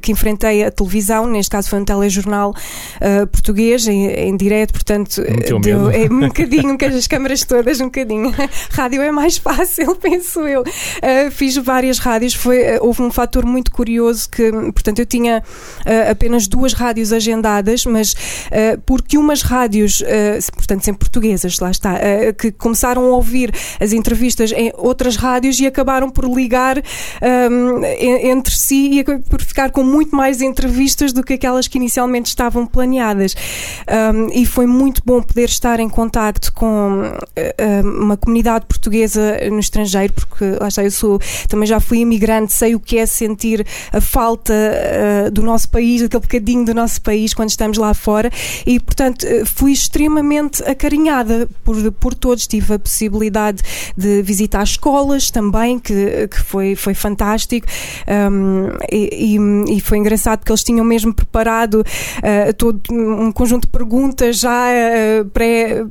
que 0.00 0.12
enfrentei 0.12 0.64
a 0.64 0.70
televisão, 0.70 1.26
neste 1.26 1.50
caso 1.50 1.68
foi 1.68 1.80
um 1.80 1.84
telejornal 1.84 2.50
uh, 2.50 3.26
português, 3.26 3.86
em, 3.86 4.06
em 4.06 4.36
direto, 4.36 4.72
portanto, 4.72 5.22
deu, 5.60 5.90
é, 5.90 6.04
um 6.10 6.20
bocadinho, 6.28 6.78
com 6.78 6.84
as 6.86 7.06
câmaras 7.06 7.44
todas, 7.44 7.80
um 7.80 7.86
bocadinho. 7.86 8.32
Rádio 8.72 9.02
é 9.02 9.12
mais 9.12 9.36
fácil, 9.36 9.94
penso 9.96 10.40
eu. 10.40 10.62
Uh, 10.62 11.30
fiz 11.30 11.56
várias 11.56 11.98
rádios, 11.98 12.34
foi, 12.34 12.78
houve 12.80 13.02
um 13.02 13.10
fator 13.10 13.44
muito 13.44 13.70
curioso 13.70 14.28
que, 14.30 14.50
portanto, 14.72 14.98
eu 14.98 15.06
tinha 15.06 15.42
apenas 16.10 16.46
duas 16.46 16.72
rádios 16.72 17.12
agendadas, 17.12 17.84
mas 17.84 18.14
porque 18.86 19.18
umas 19.18 19.42
rádios, 19.42 20.02
portanto, 20.54 20.84
sempre 20.84 21.00
portuguesas, 21.00 21.58
lá 21.58 21.70
está, 21.70 21.98
que 22.38 22.52
começaram 22.52 23.04
a 23.04 23.16
ouvir 23.16 23.41
ouvir 23.42 23.52
as 23.80 23.92
entrevistas 23.92 24.52
em 24.52 24.72
outras 24.76 25.16
rádios 25.16 25.58
e 25.58 25.66
acabaram 25.66 26.10
por 26.10 26.24
ligar 26.24 26.78
um, 26.78 27.84
entre 27.84 28.56
si 28.56 29.00
e 29.00 29.04
por 29.04 29.42
ficar 29.42 29.70
com 29.70 29.82
muito 29.82 30.14
mais 30.14 30.40
entrevistas 30.40 31.12
do 31.12 31.22
que 31.22 31.34
aquelas 31.34 31.66
que 31.66 31.78
inicialmente 31.78 32.28
estavam 32.28 32.66
planeadas. 32.66 33.34
Um, 34.14 34.28
e 34.32 34.46
foi 34.46 34.66
muito 34.66 35.02
bom 35.04 35.20
poder 35.20 35.48
estar 35.48 35.80
em 35.80 35.88
contacto 35.88 36.52
com 36.52 37.02
uh, 37.02 38.02
uma 38.02 38.16
comunidade 38.16 38.66
portuguesa 38.66 39.38
no 39.50 39.58
estrangeiro, 39.58 40.12
porque 40.12 40.44
lá 40.60 40.68
está, 40.68 40.84
eu 40.84 40.90
sou, 40.90 41.20
também 41.48 41.66
já 41.66 41.80
fui 41.80 41.98
imigrante, 41.98 42.52
sei 42.52 42.74
o 42.74 42.80
que 42.80 42.98
é 42.98 43.06
sentir 43.06 43.66
a 43.92 44.00
falta 44.00 44.52
uh, 44.52 45.30
do 45.30 45.42
nosso 45.42 45.68
país, 45.68 46.02
aquele 46.02 46.22
bocadinho 46.22 46.64
do 46.64 46.74
nosso 46.74 47.00
país 47.02 47.34
quando 47.34 47.50
estamos 47.50 47.78
lá 47.78 47.94
fora 47.94 48.30
e, 48.66 48.78
portanto, 48.78 49.24
uh, 49.24 49.46
fui 49.46 49.72
extremamente 49.72 50.62
acarinhada 50.64 51.48
por, 51.64 51.92
por 51.92 52.14
todos. 52.14 52.46
Tive 52.46 52.74
a 52.74 52.78
possibilidade 52.78 53.31
oportunidade 53.32 53.62
de 53.96 54.22
visitar 54.22 54.62
escolas 54.62 55.30
também, 55.30 55.78
que, 55.78 56.28
que 56.28 56.40
foi, 56.40 56.76
foi 56.76 56.94
fantástico. 56.94 57.66
Um, 58.06 58.68
e, 58.90 59.36
e, 59.68 59.80
foi 59.80 59.98
engraçado 59.98 60.40
porque 60.40 60.52
eles 60.52 60.62
tinham 60.62 60.84
mesmo 60.84 61.14
preparado 61.14 61.74
uh, 61.80 62.52
todo 62.56 62.80
um 62.90 63.32
conjunto 63.32 63.62
de 63.62 63.68
perguntas 63.68 64.38
já 64.38 64.68
uh, 64.68 65.24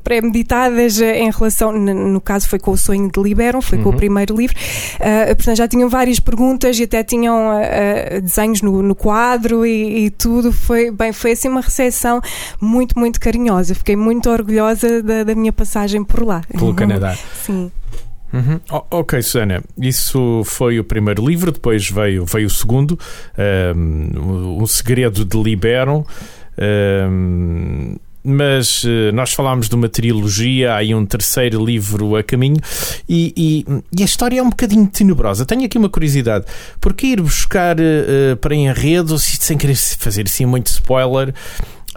pré-meditadas 0.04 0.98
pré 0.98 1.20
em 1.20 1.32
relação, 1.32 1.72
no 1.72 2.22
caso 2.22 2.48
foi 2.48 2.60
com 2.60 2.72
o 2.72 2.78
sonho 2.78 3.10
de 3.12 3.22
Liberam, 3.22 3.62
foi 3.62 3.78
uhum. 3.78 3.84
com 3.84 3.90
o 3.90 3.92
uhum. 3.94 3.98
primeiro 3.98 4.36
livro, 4.38 4.56
uh, 4.56 5.36
portanto 5.36 5.58
já 5.58 5.68
tinham 5.68 5.90
várias 5.90 6.20
perguntas 6.20 6.80
e 6.80 6.84
até 6.84 7.04
tinham 7.04 7.50
uh, 7.50 8.22
desenhos 8.22 8.62
no, 8.62 8.82
no 8.82 8.96
quadro 8.96 9.66
e, 9.66 10.06
e, 10.06 10.10
tudo, 10.10 10.52
foi, 10.52 10.92
bem, 10.92 11.12
foi 11.12 11.32
assim 11.32 11.50
uma 11.50 11.62
recepção 11.62 12.22
muito, 12.60 12.98
muito 12.98 13.20
carinhosa, 13.20 13.74
fiquei 13.76 13.96
muito 13.96 14.30
orgulhosa 14.30 15.02
da, 15.02 15.24
da 15.24 15.36
minha 15.36 15.52
passagem 15.52 16.04
por 16.04 16.26
lá. 16.26 16.42
Pelo 16.52 16.74
Canadá. 16.74 17.18
Sim. 17.34 17.72
Uhum. 18.34 18.60
Ok, 18.90 19.22
Susana, 19.22 19.62
isso 19.78 20.42
foi 20.46 20.80
o 20.80 20.84
primeiro 20.84 21.26
livro, 21.28 21.52
depois 21.52 21.90
veio, 21.90 22.26
veio 22.26 22.48
o 22.48 22.50
segundo, 22.50 22.98
um, 23.76 24.62
O 24.62 24.68
Segredo 24.68 25.26
de 25.26 25.38
Liberam. 25.38 26.06
Um, 26.58 27.96
mas 28.24 28.84
uh, 28.84 29.12
nós 29.14 29.34
falámos 29.34 29.68
de 29.68 29.76
uma 29.76 29.90
trilogia, 29.90 30.74
há 30.74 30.78
aí 30.78 30.94
um 30.94 31.06
terceiro 31.06 31.64
livro 31.64 32.16
a 32.16 32.24
caminho, 32.24 32.58
e, 33.10 33.34
e, 33.36 33.66
e, 33.98 34.02
a 34.02 34.06
história 34.06 34.40
é 34.40 34.44
um 34.44 34.50
bocadinho 34.50 34.86
tenebrosa. 34.88 35.46
Tenho 35.46 35.66
aqui 35.66 35.78
uma 35.78 35.90
curiosidade: 35.90 36.46
porque 36.80 37.08
ir 37.08 37.22
buscar 37.22 37.78
uh, 37.80 38.38
para 38.40 38.56
enredo, 38.56 39.18
sem 39.18 39.58
querer 39.58 39.76
fazer 39.76 40.26
assim 40.28 40.46
muito 40.46 40.68
spoiler, 40.68 41.34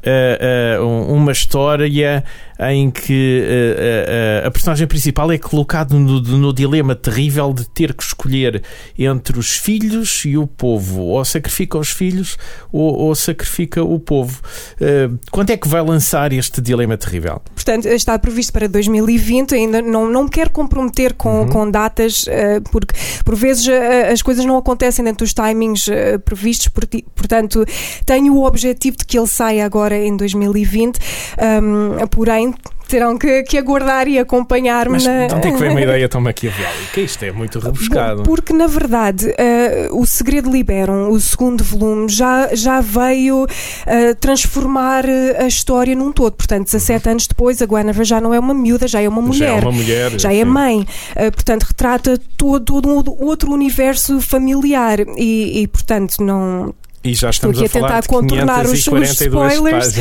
uh, 0.04 1.12
uma 1.12 1.32
história 1.32 2.24
em 2.58 2.90
que 2.90 3.42
uh, 3.42 4.44
uh, 4.44 4.46
a 4.46 4.50
personagem 4.50 4.86
principal 4.86 5.30
é 5.32 5.38
colocado 5.38 5.98
no, 5.98 6.20
no, 6.20 6.52
dilema 6.52 6.94
terrível 6.94 7.52
de 7.52 7.68
ter 7.68 7.92
que 7.92 8.02
escolher 8.02 8.62
entre 8.96 9.38
os 9.38 9.56
filhos 9.56 10.24
e 10.24 10.36
o 10.36 10.46
povo. 10.46 11.02
Ou 11.02 11.24
sacrifica 11.24 11.78
os 11.78 11.90
filhos 11.90 12.38
ou, 12.72 12.94
ou 12.94 13.14
sacrifica 13.14 13.82
o 13.82 13.98
povo. 13.98 14.40
Uh, 14.74 15.18
quando 15.30 15.50
é 15.50 15.56
que 15.56 15.66
vai 15.66 15.82
lançar 15.82 16.32
este 16.32 16.60
dilema 16.60 16.96
terrível? 16.96 17.42
Portanto, 17.54 17.86
está 17.86 18.18
previsto 18.18 18.52
para 18.52 18.68
2020. 18.68 19.54
Ainda 19.54 19.82
não, 19.82 20.08
não 20.08 20.24
me 20.24 20.30
quero 20.30 20.50
comprometer 20.50 21.14
com, 21.14 21.40
uhum. 21.40 21.48
com 21.48 21.70
datas, 21.70 22.26
porque 22.70 22.94
por 23.24 23.34
vezes 23.34 23.68
as 24.10 24.22
coisas 24.22 24.44
não 24.44 24.56
acontecem 24.56 25.04
dentro 25.04 25.24
dos 25.24 25.34
timings 25.34 25.86
previstos. 26.24 26.68
Portanto, 27.14 27.64
tenho 28.04 28.34
o 28.34 28.44
objetivo 28.44 28.96
de 28.98 29.04
que 29.04 29.18
ele 29.18 29.26
saia 29.26 29.64
agora 29.64 29.96
em 29.96 30.16
2020. 30.16 30.98
Um, 31.38 32.06
porém, 32.08 32.43
terão 32.88 33.18
que, 33.18 33.42
que 33.42 33.58
aguardar 33.58 34.06
e 34.08 34.18
acompanhar-me. 34.18 34.92
Mas 34.92 35.04
na... 35.04 35.26
onde 35.34 35.48
é 35.48 35.52
que 35.52 35.58
vem 35.58 35.70
uma 35.70 35.80
ideia 35.82 36.08
tão 36.08 36.20
maquiavélica? 36.20 37.00
Isto 37.00 37.24
é 37.24 37.32
muito 37.32 37.58
rebuscado. 37.58 38.22
Porque, 38.22 38.52
na 38.52 38.66
verdade, 38.66 39.28
uh, 39.28 40.00
o 40.00 40.06
Segredo 40.06 40.50
Liberam, 40.50 41.10
o 41.10 41.20
segundo 41.20 41.64
volume, 41.64 42.08
já, 42.08 42.54
já 42.54 42.80
veio 42.80 43.44
uh, 43.44 44.14
transformar 44.20 45.04
a 45.06 45.46
história 45.46 45.94
num 45.94 46.12
todo. 46.12 46.34
Portanto, 46.34 46.66
17 46.66 47.04
uhum. 47.04 47.12
anos 47.12 47.26
depois, 47.26 47.62
a 47.62 47.66
Guinevere 47.66 48.04
já 48.04 48.20
não 48.20 48.32
é 48.32 48.38
uma 48.38 48.54
miúda, 48.54 48.86
já 48.86 49.00
é 49.00 49.08
uma 49.08 49.22
mulher. 49.22 49.48
Já 49.48 49.56
é 49.56 49.60
uma 49.60 49.72
mulher. 49.72 50.20
Já 50.20 50.32
é 50.32 50.44
mãe. 50.44 50.80
Uh, 50.80 51.32
portanto, 51.32 51.64
retrata 51.64 52.18
todo, 52.36 52.64
todo 52.64 52.88
um 52.88 53.02
outro 53.24 53.52
universo 53.52 54.20
familiar 54.20 55.00
e, 55.16 55.62
e 55.62 55.66
portanto, 55.66 56.22
não 56.22 56.74
e 57.04 57.14
já 57.14 57.28
estamos 57.28 57.60
Estou 57.60 57.80
aqui 57.80 57.92
a, 57.92 57.96
a 57.98 58.00
tentar 58.00 58.08
contornar 58.08 58.64
os, 58.64 58.86
os 58.86 59.20
spoilers. 59.20 59.96
Uh, 59.96 60.00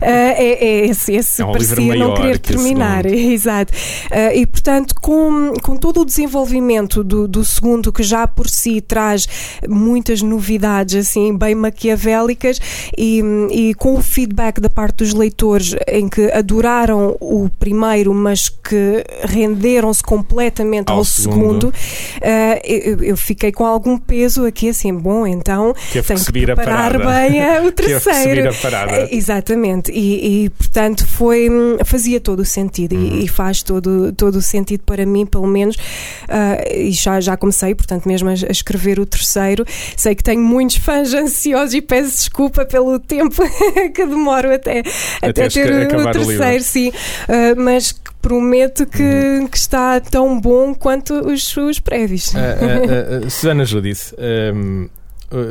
é, 0.02 0.52
é 0.52 0.86
esse, 0.86 1.14
esse 1.14 1.40
é 1.40 1.44
um 1.46 1.52
parecia 1.52 1.96
não 1.96 2.14
querer 2.14 2.38
terminar. 2.38 3.06
Exato. 3.10 3.72
Uh, 3.72 4.36
e 4.36 4.46
portanto, 4.46 4.94
com, 5.00 5.54
com 5.62 5.76
todo 5.76 6.02
o 6.02 6.04
desenvolvimento 6.04 7.02
do, 7.02 7.26
do 7.26 7.42
segundo, 7.44 7.90
que 7.90 8.02
já 8.02 8.26
por 8.26 8.48
si 8.48 8.82
traz 8.82 9.26
muitas 9.66 10.20
novidades, 10.20 11.08
assim, 11.08 11.34
bem 11.36 11.54
maquiavélicas, 11.54 12.60
e, 12.98 13.22
e 13.50 13.74
com 13.74 13.94
o 13.94 14.02
feedback 14.02 14.60
da 14.60 14.68
parte 14.68 14.96
dos 14.96 15.14
leitores 15.14 15.74
em 15.88 16.08
que 16.08 16.30
adoraram 16.32 17.16
o 17.18 17.48
primeiro, 17.58 18.12
mas 18.12 18.50
que 18.50 19.04
renderam-se 19.24 20.02
completamente 20.02 20.90
ao, 20.90 20.98
ao 20.98 21.04
segundo, 21.04 21.32
segundo 21.32 21.68
uh, 21.68 22.60
eu, 22.64 23.02
eu, 23.02 23.16
fiquei 23.16 23.50
com 23.50 23.64
algum 23.64 23.96
peso 23.96 24.44
aqui, 24.44 24.68
assim, 24.68 24.92
bom, 24.92 25.26
então. 25.26 25.74
Que 25.90 25.98
subir 26.42 26.50
a 26.50 26.56
parada. 26.56 26.98
bem 26.98 27.66
o 27.66 27.72
terceiro. 27.72 28.50
a 28.50 28.54
parada. 28.54 29.08
Exatamente. 29.10 29.90
E, 29.92 30.44
e, 30.44 30.50
portanto 30.50 31.06
foi 31.06 31.48
fazia 31.84 32.20
todo 32.20 32.40
o 32.40 32.44
sentido 32.44 32.94
uhum. 32.94 33.20
e, 33.20 33.24
e, 33.24 33.28
faz 33.28 33.62
todo, 33.62 34.12
todo 34.12 34.36
o 34.36 34.42
sentido 34.42 34.82
para 34.84 35.06
mim, 35.06 35.24
pelo 35.24 35.46
menos. 35.46 35.76
Uh, 35.76 36.74
e 36.74 36.92
já, 36.92 37.20
já 37.20 37.36
comecei, 37.36 37.74
portanto, 37.74 38.06
mesmo 38.06 38.28
a, 38.28 38.32
a, 38.32 38.50
escrever 38.50 38.98
o 38.98 39.06
terceiro. 39.06 39.64
Sei 39.96 40.14
que 40.14 40.22
tenho 40.22 40.42
muitos 40.42 40.76
fãs 40.76 41.12
ansiosos 41.14 41.74
e 41.74 41.82
peço 41.82 42.16
desculpa 42.16 42.64
pelo 42.64 42.98
tempo 42.98 43.42
que 43.94 44.06
demoro 44.06 44.52
até, 44.52 44.80
até, 45.20 45.44
até 45.44 45.48
ter 45.48 45.94
o, 45.94 46.00
o 46.00 46.12
terceiro, 46.12 46.60
o 46.60 46.64
sim. 46.64 46.88
Uh, 46.88 47.60
mas 47.60 47.94
prometo 48.20 48.86
que, 48.86 49.02
uhum. 49.02 49.48
que, 49.48 49.56
está 49.56 50.00
tão 50.00 50.40
bom 50.40 50.72
quanto 50.74 51.12
os, 51.26 51.56
os 51.56 51.80
prévios. 51.80 52.28
Uh, 52.28 52.38
uh, 52.38 53.26
uh, 53.26 53.30
Susana 53.30 53.64
Judice, 53.64 54.14
um, 54.54 54.88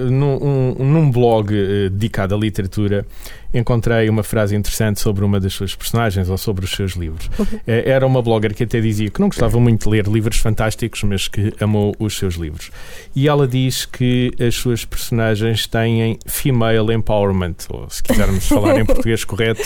num, 0.10 0.76
um, 0.80 0.86
num 0.86 1.12
blog 1.12 1.54
dedicado 1.90 2.36
à 2.36 2.38
literatura, 2.38 3.06
encontrei 3.54 4.10
uma 4.10 4.24
frase 4.24 4.56
interessante 4.56 5.00
sobre 5.00 5.26
uma 5.26 5.40
das 5.40 5.54
suas 5.54 5.76
personagens 5.76 6.30
ou 6.30 6.38
sobre 6.38 6.66
os 6.66 6.72
seus 6.72 6.94
livros. 6.94 7.30
Uhum. 7.38 7.60
Era 7.66 8.06
uma 8.06 8.22
blogger 8.22 8.54
que 8.54 8.64
até 8.64 8.80
dizia 8.80 9.10
que 9.10 9.20
não 9.20 9.28
gostava 9.28 9.60
muito 9.60 9.84
de 9.84 9.90
ler 9.90 10.08
livros 10.08 10.38
fantásticos, 10.38 11.04
mas 11.04 11.28
que 11.28 11.54
amou 11.60 11.94
os 12.00 12.18
seus 12.18 12.36
livros. 12.36 12.72
E 13.16 13.28
ela 13.28 13.48
diz 13.48 13.86
que 13.86 14.32
as 14.40 14.56
suas 14.56 14.86
personagens 14.86 15.68
têm 15.68 16.18
female 16.26 16.94
empowerment, 16.94 17.56
ou 17.70 17.90
se 17.90 18.02
quisermos 18.02 18.48
falar 18.48 18.80
em 18.80 18.86
português 18.86 19.26
correto, 19.26 19.62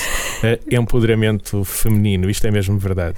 empoderamento 0.71 1.63
feminino. 1.63 2.29
Isto 2.29 2.47
é 2.47 2.51
mesmo 2.51 2.77
verdade. 2.79 3.15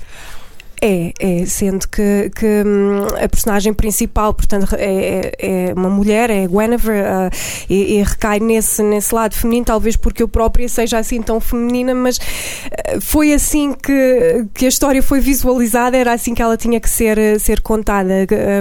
É, 0.80 1.12
é, 1.20 1.46
sendo 1.46 1.88
que, 1.88 2.30
que 2.36 2.46
hum, 2.46 3.08
a 3.20 3.28
personagem 3.28 3.74
principal, 3.74 4.32
portanto, 4.32 4.76
é, 4.78 5.32
é, 5.40 5.70
é 5.70 5.74
uma 5.74 5.90
mulher, 5.90 6.30
é 6.30 6.48
Guinevere, 6.48 7.00
uh, 7.00 7.30
e, 7.68 7.96
e, 7.96 8.04
recai 8.04 8.40
nesse, 8.40 8.84
nesse 8.84 9.14
lado 9.14 9.34
feminino, 9.34 9.66
talvez 9.66 9.96
porque 9.96 10.22
eu 10.22 10.28
própria 10.28 10.70
seja 10.70 11.00
assim 11.00 11.20
tão 11.20 11.40
feminina, 11.40 11.96
mas 11.96 12.18
uh, 12.18 13.02
foi 13.02 13.34
assim 13.34 13.74
que, 13.74 14.46
que 14.54 14.66
a 14.66 14.70
história 14.70 15.02
foi 15.02 15.20
visualizada, 15.20 15.98
era 15.98 16.14
assim 16.14 16.36
que 16.36 16.44
ela 16.44 16.56
tinha 16.56 16.80
que 16.80 16.90
ser, 16.90 17.18
uh, 17.18 17.40
ser 17.40 17.62
contada. 17.62 18.14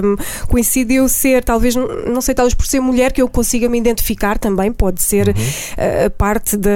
Um, 0.02 0.16
coincidiu 0.48 1.08
ser, 1.08 1.44
talvez, 1.44 1.74
não 1.74 2.22
sei, 2.22 2.34
talvez 2.34 2.54
por 2.54 2.66
ser 2.66 2.80
mulher, 2.80 3.12
que 3.12 3.20
eu 3.20 3.28
consiga 3.28 3.68
me 3.68 3.76
identificar 3.76 4.38
também, 4.38 4.72
pode 4.72 5.02
ser 5.02 5.28
uhum. 5.28 6.10
parte 6.16 6.56
de, 6.56 6.70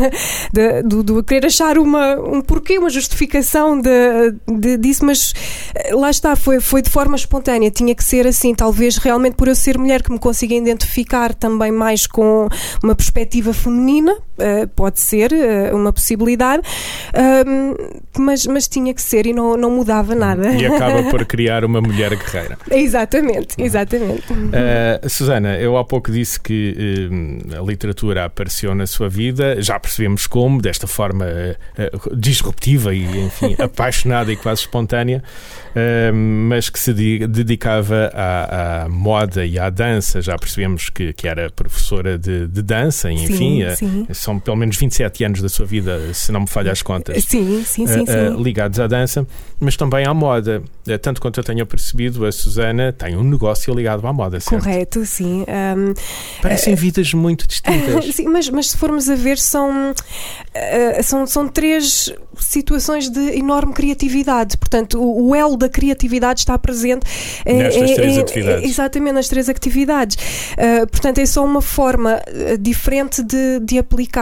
de, 0.52 0.82
do, 0.82 1.02
do 1.02 1.22
querer 1.22 1.46
achar 1.46 1.76
uma, 1.76 2.14
um 2.18 2.40
porquê, 2.40 2.78
uma 2.78 2.88
justificação 2.88 3.78
de, 3.78 3.90
de 4.48 4.69
de, 4.76 4.76
disso, 4.76 5.04
mas 5.04 5.32
eh, 5.74 5.94
lá 5.94 6.10
está, 6.10 6.36
foi, 6.36 6.60
foi 6.60 6.82
de 6.82 6.90
forma 6.90 7.16
espontânea, 7.16 7.70
tinha 7.70 7.94
que 7.94 8.04
ser 8.04 8.26
assim, 8.26 8.54
talvez 8.54 8.96
realmente 8.96 9.34
por 9.34 9.48
eu 9.48 9.54
ser 9.54 9.78
mulher 9.78 10.02
que 10.02 10.10
me 10.10 10.18
consiga 10.18 10.54
identificar 10.54 11.34
também 11.34 11.72
mais 11.72 12.06
com 12.06 12.48
uma 12.82 12.94
perspectiva 12.94 13.52
feminina, 13.52 14.16
uh, 14.40 14.68
pode 14.68 15.00
ser 15.00 15.32
uh, 15.32 15.76
uma 15.76 15.92
possibilidade, 15.92 16.62
mas, 18.18 18.46
mas 18.46 18.66
tinha 18.66 18.92
que 18.92 19.02
ser 19.02 19.26
e 19.26 19.32
não, 19.32 19.56
não 19.56 19.70
mudava 19.70 20.14
nada. 20.14 20.50
E 20.50 20.66
acaba 20.66 21.02
por 21.10 21.24
criar 21.24 21.64
uma 21.64 21.80
mulher 21.80 22.16
guerreira. 22.16 22.58
exatamente, 22.70 23.54
exatamente. 23.58 24.24
Susana, 25.08 25.56
eu 25.58 25.76
há 25.76 25.84
pouco 25.84 26.10
disse 26.10 26.40
que 26.40 27.08
a 27.56 27.62
literatura 27.62 28.24
apareceu 28.24 28.74
na 28.74 28.86
sua 28.86 29.08
vida, 29.08 29.60
já 29.60 29.78
percebemos 29.78 30.26
como, 30.26 30.60
desta 30.60 30.86
forma 30.86 31.26
disruptiva 32.14 32.94
e, 32.94 33.26
enfim, 33.26 33.56
apaixonada 33.60 34.32
e 34.32 34.36
quase 34.36 34.62
espontânea, 34.62 35.22
mas 36.14 36.68
que 36.68 36.78
se 36.78 36.92
dedicava 37.26 38.10
à, 38.14 38.84
à, 38.84 38.88
moda 38.88 39.44
e 39.44 39.58
à 39.58 39.70
dança. 39.70 40.20
Já 40.20 40.36
percebemos 40.36 40.90
que, 40.90 41.12
que 41.12 41.28
era 41.28 41.50
professora 41.50 42.18
de, 42.18 42.46
de 42.46 42.62
dança, 42.62 43.10
enfim, 43.10 43.64
sim, 43.74 44.02
uh, 44.02 44.14
são 44.30 44.38
pelo 44.38 44.56
menos 44.56 44.76
27 44.76 45.24
anos 45.24 45.42
da 45.42 45.48
sua 45.48 45.66
vida, 45.66 45.98
se 46.14 46.30
não 46.30 46.40
me 46.40 46.46
falha 46.46 46.70
as 46.70 46.82
contas, 46.82 47.24
sim, 47.24 47.64
sim, 47.64 47.86
sim, 47.86 48.04
eh, 48.06 48.30
sim. 48.30 48.42
ligados 48.42 48.78
à 48.78 48.86
dança, 48.86 49.26
mas 49.58 49.76
também 49.76 50.06
à 50.06 50.14
moda. 50.14 50.62
tanto 51.02 51.20
quanto 51.20 51.40
eu 51.40 51.44
tenho 51.44 51.66
percebido, 51.66 52.24
a 52.24 52.32
Susana 52.32 52.92
tem 52.92 53.16
um 53.16 53.24
negócio 53.24 53.74
ligado 53.74 54.06
à 54.06 54.12
moda, 54.12 54.38
certo? 54.38 54.62
Correto, 54.62 55.04
sim. 55.04 55.42
Um, 55.42 55.94
Parecem 56.40 56.74
vidas 56.74 57.12
muito 57.12 57.46
distintas. 57.46 58.04
sim, 58.14 58.26
mas, 58.26 58.48
mas 58.48 58.70
se 58.70 58.76
formos 58.76 59.08
a 59.08 59.14
ver, 59.14 59.38
são, 59.38 59.92
são, 61.02 61.26
são 61.26 61.48
três 61.48 62.12
situações 62.38 63.08
de 63.08 63.38
enorme 63.38 63.72
criatividade. 63.72 64.56
Portanto, 64.56 65.00
o, 65.00 65.30
o 65.30 65.34
elo 65.34 65.56
da 65.56 65.68
criatividade 65.68 66.40
está 66.40 66.58
presente 66.58 67.06
eh, 67.44 67.52
nestas 67.54 67.90
é, 67.90 67.94
três 67.94 68.16
é, 68.16 68.20
atividades. 68.20 68.64
É, 68.64 68.66
exatamente, 68.66 69.12
nas 69.12 69.28
três 69.28 69.48
atividades. 69.48 70.16
Uh, 70.52 70.86
portanto, 70.86 71.18
é 71.18 71.26
só 71.26 71.44
uma 71.44 71.60
forma 71.60 72.20
uh, 72.28 72.58
diferente 72.58 73.22
de, 73.22 73.60
de 73.60 73.78
aplicar. 73.78 74.19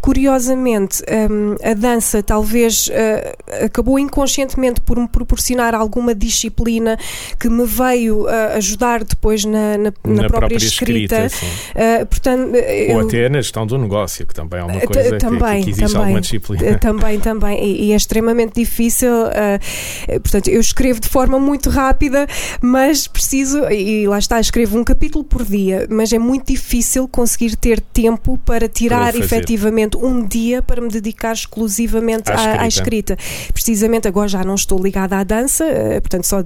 Curiosamente, 0.00 1.02
um, 1.30 1.56
a 1.62 1.74
dança 1.74 2.22
talvez 2.22 2.88
uh, 2.88 3.64
acabou 3.64 3.98
inconscientemente 3.98 4.80
por 4.80 4.98
me 4.98 5.08
proporcionar 5.08 5.74
alguma 5.74 6.14
disciplina 6.14 6.98
que 7.38 7.48
me 7.48 7.64
veio 7.66 8.26
ajudar 8.56 9.04
depois 9.04 9.44
na, 9.44 9.76
na, 9.76 9.78
na, 9.78 10.22
na 10.22 10.28
própria, 10.28 10.28
própria, 10.28 10.56
escrita. 10.56 11.26
escrita 11.26 12.06
portanto, 12.08 12.52
Ou 12.54 13.00
eu, 13.00 13.00
até 13.00 13.28
na 13.28 13.40
gestão 13.40 13.66
do 13.66 13.78
negócio, 13.78 14.26
que 14.26 14.34
também 14.34 14.60
é 14.60 14.64
uma 14.64 14.80
coisa 14.80 15.18
também, 15.18 15.60
que, 15.60 15.64
que 15.64 15.70
exige 15.70 15.86
também, 15.86 16.02
alguma 16.02 16.20
disciplina. 16.20 16.78
Também, 16.78 17.20
também 17.20 17.64
e, 17.64 17.86
e 17.86 17.92
é 17.92 17.96
extremamente 17.96 18.54
difícil. 18.54 19.10
Uh, 19.10 20.20
portanto, 20.20 20.48
eu 20.48 20.60
escrevo 20.60 21.00
de 21.00 21.08
forma 21.08 21.38
muito 21.38 21.70
rápida, 21.70 22.26
mas 22.60 23.06
preciso, 23.06 23.64
e 23.70 24.06
lá 24.06 24.18
está, 24.18 24.40
escrevo 24.40 24.78
um 24.78 24.84
capítulo 24.84 25.24
por 25.24 25.44
dia, 25.44 25.86
mas 25.90 26.12
é 26.12 26.18
muito 26.18 26.46
difícil 26.46 27.08
conseguir 27.08 27.56
ter 27.56 27.80
tempo 27.80 28.38
para 28.44 28.68
tirar 28.68 29.12
para 29.12 29.18
efetivamente 29.18 29.39
um 29.98 30.24
dia 30.26 30.62
para 30.62 30.80
me 30.80 30.88
dedicar 30.88 31.32
exclusivamente 31.32 32.30
à, 32.30 32.34
à, 32.34 32.36
escrita. 32.36 32.62
à, 32.62 32.66
escrita. 32.66 33.18
Precisamente 33.52 34.08
agora 34.08 34.28
já 34.28 34.44
não 34.44 34.54
estou 34.54 34.82
ligada 34.82 35.16
à 35.16 35.24
dança, 35.24 35.64
uh, 35.64 36.00
portanto, 36.00 36.24
só 36.24 36.40
eh, 36.40 36.44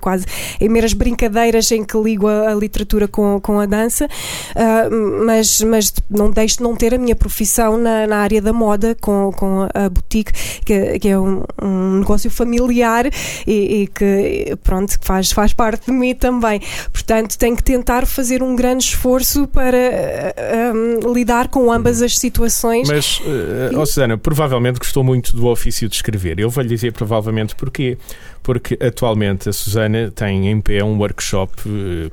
quase 0.00 0.26
em 0.60 0.68
meras 0.68 0.92
brincadeiras 0.92 1.70
em 1.70 1.84
que 1.84 1.96
ligo 1.98 2.26
a, 2.26 2.52
a 2.52 2.54
literatura 2.54 3.06
com, 3.06 3.40
com 3.40 3.60
a 3.60 3.66
dança, 3.66 4.06
uh, 4.06 5.24
mas, 5.26 5.60
mas 5.62 5.92
não 6.08 6.30
deixo 6.30 6.58
de 6.58 6.62
não 6.62 6.74
ter 6.76 6.94
a 6.94 6.98
minha 6.98 7.14
profissão 7.14 7.76
na, 7.76 8.06
na 8.06 8.18
área 8.18 8.40
da 8.40 8.52
moda 8.52 8.96
com, 9.00 9.32
com 9.32 9.68
a 9.72 9.88
boutique, 9.88 10.32
que, 10.64 10.98
que 10.98 11.08
é 11.08 11.18
um, 11.18 11.42
um, 11.62 11.98
negócio 12.00 12.30
familiar 12.30 13.06
e, 13.46 13.82
e, 13.82 13.86
que 13.86 14.56
pronto, 14.62 14.98
que 14.98 15.06
faz, 15.06 15.32
faz 15.32 15.52
parte 15.52 15.86
de 15.86 15.92
mim 15.92 16.14
também. 16.14 16.60
Portanto, 16.92 17.36
tenho 17.38 17.56
que 17.56 17.62
tentar 17.62 18.06
fazer 18.06 18.42
um 18.42 18.54
grande 18.56 18.84
esforço 18.84 19.46
para 19.46 19.76
uh, 19.76 21.06
um, 21.06 21.12
lidar 21.12 21.48
com 21.48 21.72
ambas 21.72 22.02
as 22.02 22.18
situações. 22.18 22.88
Mas, 22.88 23.18
uh, 23.18 23.78
oh 23.78 23.86
Susana, 23.86 24.16
provavelmente 24.16 24.78
gostou 24.78 25.04
muito 25.04 25.34
do 25.34 25.46
ofício 25.46 25.88
de 25.88 25.94
escrever. 25.96 26.38
Eu 26.38 26.50
vou 26.50 26.62
lhe 26.62 26.68
dizer 26.68 26.92
provavelmente 26.92 27.54
porquê 27.54 27.98
porque 28.42 28.78
atualmente 28.80 29.48
a 29.48 29.52
Susana 29.52 30.10
tem 30.14 30.48
em 30.48 30.60
pé 30.60 30.82
um 30.82 30.98
workshop 30.98 31.52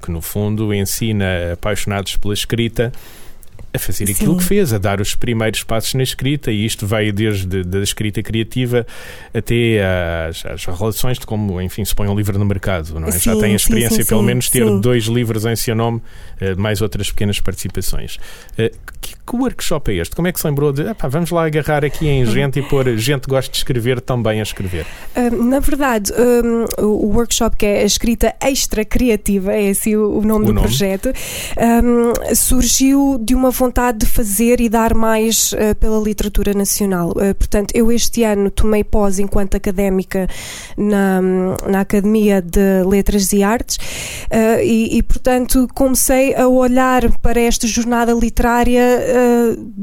que, 0.01 0.11
no 0.11 0.21
fundo, 0.21 0.73
ensina 0.73 1.53
apaixonados 1.53 2.17
pela 2.17 2.33
escrita 2.33 2.91
a 3.77 3.79
fazer 3.79 4.03
aquilo 4.03 4.33
Sim. 4.33 4.37
que 4.37 4.43
fez, 4.43 4.73
a 4.73 4.77
dar 4.77 4.99
os 4.99 5.15
primeiros 5.15 5.63
passos 5.63 5.93
na 5.93 6.03
escrita, 6.03 6.51
e 6.51 6.65
isto 6.65 6.85
veio 6.85 7.13
desde 7.13 7.63
da 7.63 7.79
escrita 7.79 8.21
criativa 8.21 8.85
até 9.33 9.81
às, 10.27 10.45
às, 10.45 10.65
relações 10.65 11.17
de 11.17 11.25
como, 11.25 11.61
enfim, 11.61 11.85
se 11.85 11.95
põe 11.95 12.07
um 12.07 12.15
livro 12.15 12.37
no 12.37 12.45
mercado. 12.45 12.99
Não 12.99 13.07
é? 13.07 13.11
Sim, 13.11 13.31
Já 13.31 13.39
tem 13.39 13.53
a 13.53 13.55
experiência, 13.55 14.03
sim, 14.03 14.09
pelo 14.09 14.23
menos, 14.23 14.49
ter 14.49 14.65
dois 14.79 15.05
livros 15.05 15.45
em 15.45 15.55
seu 15.55 15.75
nome, 15.75 15.97
uh, 16.41 16.59
mais 16.59 16.81
outras 16.81 17.09
pequenas 17.09 17.39
participações. 17.39 18.15
Uh, 18.53 18.75
que, 19.01 19.15
que, 19.25 19.35
workshop 19.35 19.91
é 19.91 19.95
este? 19.95 20.15
Como 20.15 20.27
é 20.27 20.31
que 20.31 20.39
se 20.39 20.47
lembrou 20.47 20.73
de 20.73 20.83
vamos 21.09 21.31
lá 21.31 21.45
agarrar 21.45 21.85
aqui 21.85 22.07
em 22.07 22.25
gente 22.27 22.59
e 22.59 22.63
pôr 22.63 22.97
gente 22.97 23.21
que 23.21 23.29
gosta 23.29 23.51
de 23.51 23.57
escrever 23.57 24.01
também 24.01 24.39
a 24.39 24.43
escrever? 24.43 24.85
Uh, 25.15 25.43
na 25.43 25.59
verdade, 25.59 26.11
um, 26.13 26.83
o 26.83 27.13
workshop 27.13 27.55
que 27.55 27.65
é 27.65 27.81
a 27.81 27.85
escrita 27.85 28.35
extra 28.41 28.83
criativa, 28.83 29.53
é 29.53 29.69
assim 29.69 29.95
o, 29.95 30.19
o 30.19 30.21
nome 30.21 30.45
o 30.45 30.47
do 30.47 30.53
nome? 30.53 30.67
projeto, 30.67 31.09
um, 31.57 32.35
surgiu 32.35 33.17
de 33.21 33.35
uma 33.35 33.51
vontade 33.51 33.66
de 33.91 34.06
fazer 34.06 34.60
e 34.62 34.69
dar 34.69 34.93
mais 34.93 35.53
uh, 35.53 35.75
pela 35.80 35.99
literatura 35.99 36.53
nacional. 36.53 37.10
Uh, 37.12 37.34
portanto, 37.36 37.71
eu 37.73 37.91
este 37.91 38.23
ano 38.23 38.51
tomei 38.51 38.84
pós 38.84 39.19
enquanto 39.19 39.56
académica 39.56 40.27
na, 40.77 41.21
na 41.67 41.82
Academia 41.82 42.41
de 42.41 42.84
Letras 42.88 43.32
e 43.34 43.43
Artes 43.43 43.77
uh, 43.77 44.62
e, 44.63 44.97
e, 44.97 45.03
portanto, 45.03 45.67
comecei 45.73 46.36
a 46.36 46.47
olhar 46.47 47.12
para 47.19 47.39
esta 47.39 47.67
jornada 47.67 48.13
literária 48.13 48.77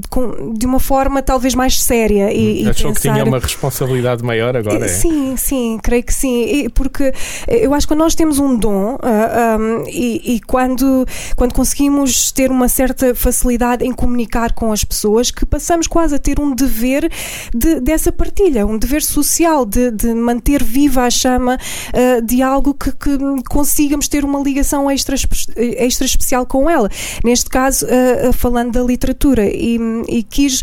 com, 0.08 0.52
de 0.54 0.66
uma 0.66 0.78
forma 0.78 1.22
talvez 1.22 1.54
mais 1.54 1.80
séria. 1.80 2.32
E, 2.32 2.64
hum, 2.64 2.70
Achou 2.70 2.90
e 2.90 2.94
pensar... 2.94 3.08
que 3.08 3.14
tinha 3.14 3.24
uma 3.24 3.38
responsabilidade 3.38 4.22
maior 4.22 4.56
agora? 4.56 4.84
É? 4.84 4.88
Sim, 4.88 5.36
sim, 5.36 5.78
creio 5.82 6.02
que 6.02 6.14
sim. 6.14 6.42
E, 6.44 6.68
porque 6.68 7.12
eu 7.48 7.74
acho 7.74 7.86
que 7.88 7.94
nós 7.94 8.14
temos 8.14 8.38
um 8.38 8.56
dom 8.56 8.94
um, 8.94 9.84
e, 9.88 10.36
e 10.36 10.40
quando, 10.40 11.06
quando 11.36 11.54
conseguimos 11.54 12.30
ter 12.30 12.50
uma 12.50 12.68
certa 12.68 13.14
facilidade 13.14 13.63
em 13.80 13.92
comunicar 13.92 14.52
com 14.52 14.72
as 14.72 14.84
pessoas 14.84 15.30
que 15.30 15.46
passamos 15.46 15.86
quase 15.86 16.14
a 16.14 16.18
ter 16.18 16.38
um 16.38 16.54
dever 16.54 17.10
de, 17.54 17.80
dessa 17.80 18.12
partilha, 18.12 18.66
um 18.66 18.78
dever 18.78 19.02
social 19.02 19.64
de, 19.64 19.90
de 19.90 20.12
manter 20.14 20.62
viva 20.62 21.04
a 21.04 21.10
chama 21.10 21.56
uh, 21.56 22.22
de 22.22 22.42
algo 22.42 22.74
que, 22.74 22.92
que, 22.92 23.18
consigamos 23.48 24.08
ter 24.08 24.24
uma 24.24 24.40
ligação 24.40 24.90
extra, 24.90 25.16
extra 25.56 26.06
especial 26.06 26.46
com 26.46 26.68
ela. 26.68 26.88
Neste 27.24 27.48
caso, 27.48 27.86
uh, 27.86 28.32
falando 28.32 28.72
da 28.72 28.82
literatura, 28.82 29.46
e, 29.46 29.78
e 30.08 30.22
quis 30.22 30.60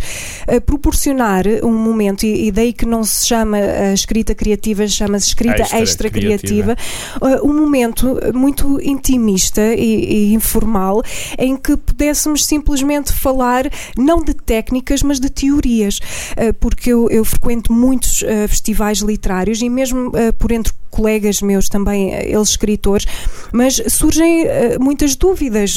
uh, 0.47 0.61
proporcionar 0.61 1.45
um 1.63 1.73
momento, 1.73 2.23
e, 2.25 2.47
e, 2.47 2.51
daí 2.51 2.73
que 2.73 2.85
não 2.85 3.03
se 3.03 3.25
chama 3.27 3.57
escrita 3.93 4.35
criativa, 4.35 4.87
chama-se 4.87 5.27
escrita 5.27 5.63
extra, 5.63 5.79
extra 5.79 6.09
criativa, 6.09 6.75
criativa 6.75 7.41
um 7.43 7.53
momento 7.53 8.19
muito 8.33 8.79
intimista 8.81 9.61
e, 9.73 10.29
e 10.29 10.33
informal 10.33 11.01
em 11.37 11.55
que 11.55 11.75
pudéssemos 11.77 12.45
simplesmente 12.45 12.90
falar 13.13 13.65
não 13.97 14.21
de 14.21 14.33
técnicas, 14.33 15.01
mas 15.03 15.19
de 15.19 15.29
teorias, 15.29 15.99
uh, 16.37 16.53
porque 16.59 16.91
eu, 16.91 17.09
eu, 17.09 17.23
frequento 17.23 17.71
muitos 17.71 18.21
uh, 18.21 18.47
festivais 18.47 18.99
literários 18.99 19.61
e 19.61 19.69
mesmo 19.69 20.11
por 20.37 20.51
entre 20.51 20.73
colegas 20.89 21.41
meus 21.41 21.69
também, 21.69 22.13
eles 22.13 22.49
escritores, 22.49 23.05
mas 23.53 23.81
surgem 23.87 24.45
muitas 24.79 25.15
dúvidas, 25.15 25.75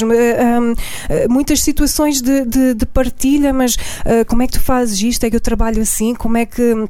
muitas 1.29 1.61
situações 1.61 2.21
de, 2.21 2.45
de, 2.45 2.73
de 2.73 2.85
partilha, 2.85 3.53
mas 3.53 3.77
como 4.27 4.41
é 4.41 4.47
que 4.47 4.53
tu 4.53 4.59
fazes 4.59 5.01
isto? 5.01 5.23
É 5.25 5.29
que 5.29 5.35
eu 5.35 5.41
trabalho 5.41 5.81
assim? 5.81 6.13
Como 6.13 6.35
é 6.37 6.45
que 6.45 6.87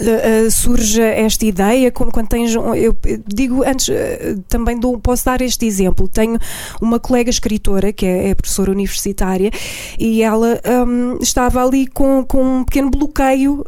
Uh, 0.00 0.50
surge 0.50 1.00
esta 1.00 1.44
ideia, 1.46 1.90
como 1.90 2.10
quando 2.10 2.28
tens, 2.28 2.54
eu 2.54 2.96
digo 3.26 3.62
antes, 3.64 3.88
uh, 3.88 4.40
também 4.48 4.78
dou, 4.78 4.98
posso 4.98 5.24
dar 5.24 5.40
este 5.40 5.66
exemplo, 5.66 6.08
tenho 6.08 6.38
uma 6.80 6.98
colega 6.98 7.30
escritora 7.30 7.92
que 7.92 8.04
é, 8.04 8.30
é 8.30 8.34
professora 8.34 8.70
universitária 8.70 9.50
e 9.98 10.22
ela 10.22 10.60
um, 10.86 11.18
estava 11.20 11.64
ali 11.64 11.86
com, 11.86 12.24
com 12.24 12.58
um 12.58 12.64
pequeno 12.64 12.90
bloqueio 12.90 13.64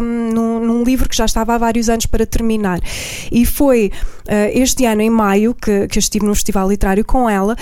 um, 0.00 0.32
num, 0.32 0.60
num, 0.60 0.82
livro 0.82 1.08
que 1.08 1.16
já 1.16 1.24
estava 1.24 1.54
há 1.54 1.58
vários 1.58 1.88
anos 1.88 2.06
para 2.06 2.26
terminar. 2.26 2.80
E 3.30 3.46
foi 3.46 3.90
este 4.52 4.84
ano 4.84 5.00
em 5.02 5.10
maio 5.10 5.54
que, 5.54 5.88
que 5.88 5.98
estive 5.98 6.24
num 6.24 6.34
festival 6.34 6.68
literário 6.68 7.04
com 7.04 7.28
ela 7.28 7.56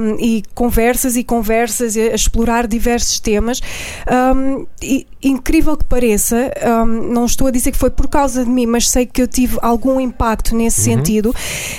um, 0.00 0.16
e 0.18 0.42
conversas 0.54 1.16
e 1.16 1.24
conversas 1.24 1.96
a 1.96 2.14
explorar 2.14 2.66
diversos 2.66 3.20
temas. 3.20 3.60
Um, 4.08 4.66
e, 4.82 5.06
incrível 5.22 5.76
que 5.76 5.84
pareça, 5.84 6.52
um, 6.84 7.12
não 7.12 7.24
estou 7.24 7.37
a 7.46 7.50
dizer 7.50 7.72
que 7.72 7.78
foi 7.78 7.90
por 7.90 8.08
causa 8.08 8.44
de 8.44 8.50
mim, 8.50 8.66
mas 8.66 8.88
sei 8.88 9.06
que 9.06 9.22
eu 9.22 9.28
tive 9.28 9.58
algum 9.62 10.00
impacto 10.00 10.54
nesse 10.54 10.90
uhum. 10.90 10.96
sentido. 10.96 11.34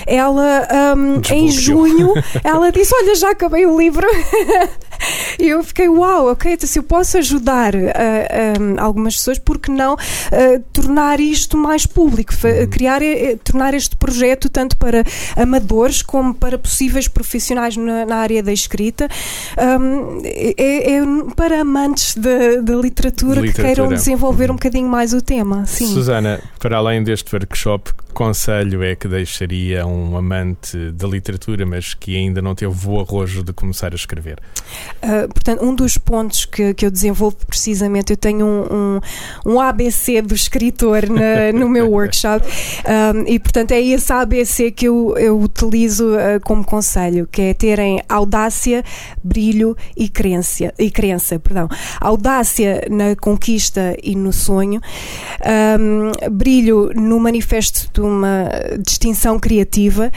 Ela, 0.06 0.67
um, 0.95 1.22
em 1.34 1.50
junho, 1.50 2.13
ela 2.43 2.72
disse: 2.72 2.93
Olha, 2.95 3.15
já 3.15 3.32
acabei 3.32 3.65
o 3.65 3.78
livro. 3.78 4.08
e 5.39 5.49
eu 5.49 5.63
fiquei, 5.63 5.88
uau, 5.89 6.31
ok, 6.31 6.53
então 6.53 6.67
se 6.67 6.79
eu 6.79 6.83
posso 6.83 7.17
ajudar 7.17 7.75
uh, 7.75 7.79
um, 8.59 8.79
algumas 8.79 9.15
pessoas, 9.15 9.39
por 9.39 9.57
que 9.57 9.71
não 9.71 9.93
uh, 9.95 10.63
tornar 10.73 11.19
isto 11.19 11.57
mais 11.57 11.85
público? 11.85 12.33
Uhum. 12.43 12.69
Criar, 12.69 13.01
uh, 13.01 13.38
tornar 13.43 13.73
este 13.73 13.95
projeto 13.95 14.49
tanto 14.49 14.77
para 14.77 15.03
amadores 15.35 16.01
como 16.01 16.33
para 16.33 16.57
possíveis 16.57 17.07
profissionais 17.07 17.75
na, 17.75 18.05
na 18.05 18.17
área 18.17 18.43
da 18.43 18.53
escrita, 18.53 19.07
um, 19.79 20.21
é, 20.23 20.93
é, 20.93 21.01
para 21.35 21.62
amantes 21.62 22.15
da 22.15 22.75
literatura 22.75 22.99
literatura, 22.99 23.41
que 23.41 23.53
queiram 23.53 23.88
desenvolver 23.89 24.51
um 24.51 24.55
bocadinho 24.55 24.88
mais 24.88 25.13
o 25.13 25.21
tema. 25.21 25.65
Sim. 25.65 25.88
Susana, 25.88 26.41
para 26.59 26.77
além 26.77 27.03
deste 27.03 27.33
workshop, 27.33 27.93
que 27.93 28.13
conselho 28.13 28.83
é 28.83 28.95
que 28.95 29.07
deixaria 29.07 29.85
um 29.85 30.17
amante 30.17 30.91
da 30.91 31.07
literatura, 31.07 31.65
mas 31.65 31.93
que 31.93 32.15
ainda 32.15 32.41
não 32.41 32.55
teve 32.55 32.88
o 32.88 32.99
arrojo 32.99 33.43
de 33.43 33.53
começar 33.53 33.91
a 33.93 33.95
escrever? 33.95 34.39
Uh, 35.04 35.28
portanto, 35.34 35.63
um 35.63 35.73
dos 35.73 35.97
pontos 35.97 36.45
que, 36.45 36.73
que 36.73 36.86
eu 36.86 36.91
desenvolvo 36.91 37.38
precisamente, 37.47 38.12
eu 38.12 38.17
tenho 38.17 38.45
um, 38.45 38.99
um, 39.45 39.54
um 39.54 39.62
ABC 39.62 40.21
do 40.21 40.34
escritor 40.34 41.08
na, 41.10 41.52
no 41.58 41.69
meu 41.69 41.89
workshop 41.91 42.45
um, 42.45 43.23
e, 43.28 43.39
portanto, 43.39 43.71
é 43.71 43.82
esse 43.82 44.12
ABC 44.12 44.71
que 44.71 44.88
eu, 44.88 45.15
eu 45.17 45.39
utilizo 45.39 46.13
uh, 46.15 46.39
como 46.43 46.65
conselho, 46.65 47.28
que 47.32 47.41
é 47.41 47.54
terem 47.54 48.02
audácia, 48.10 48.84
brilho 49.23 49.75
e 49.95 50.10
crença. 50.10 50.73
E 50.78 50.91
crença 50.91 51.39
perdão. 51.39 51.67
Audácia 52.02 52.86
na 52.89 53.15
conquista 53.15 53.95
e 54.04 54.15
no 54.15 54.34
sonho, 54.34 54.82
brilho 56.32 56.91
no 56.95 57.19
manifesto 57.19 57.89
de 57.93 58.02
uma 58.02 58.49
distinção 58.84 59.39
criativa 59.39 60.12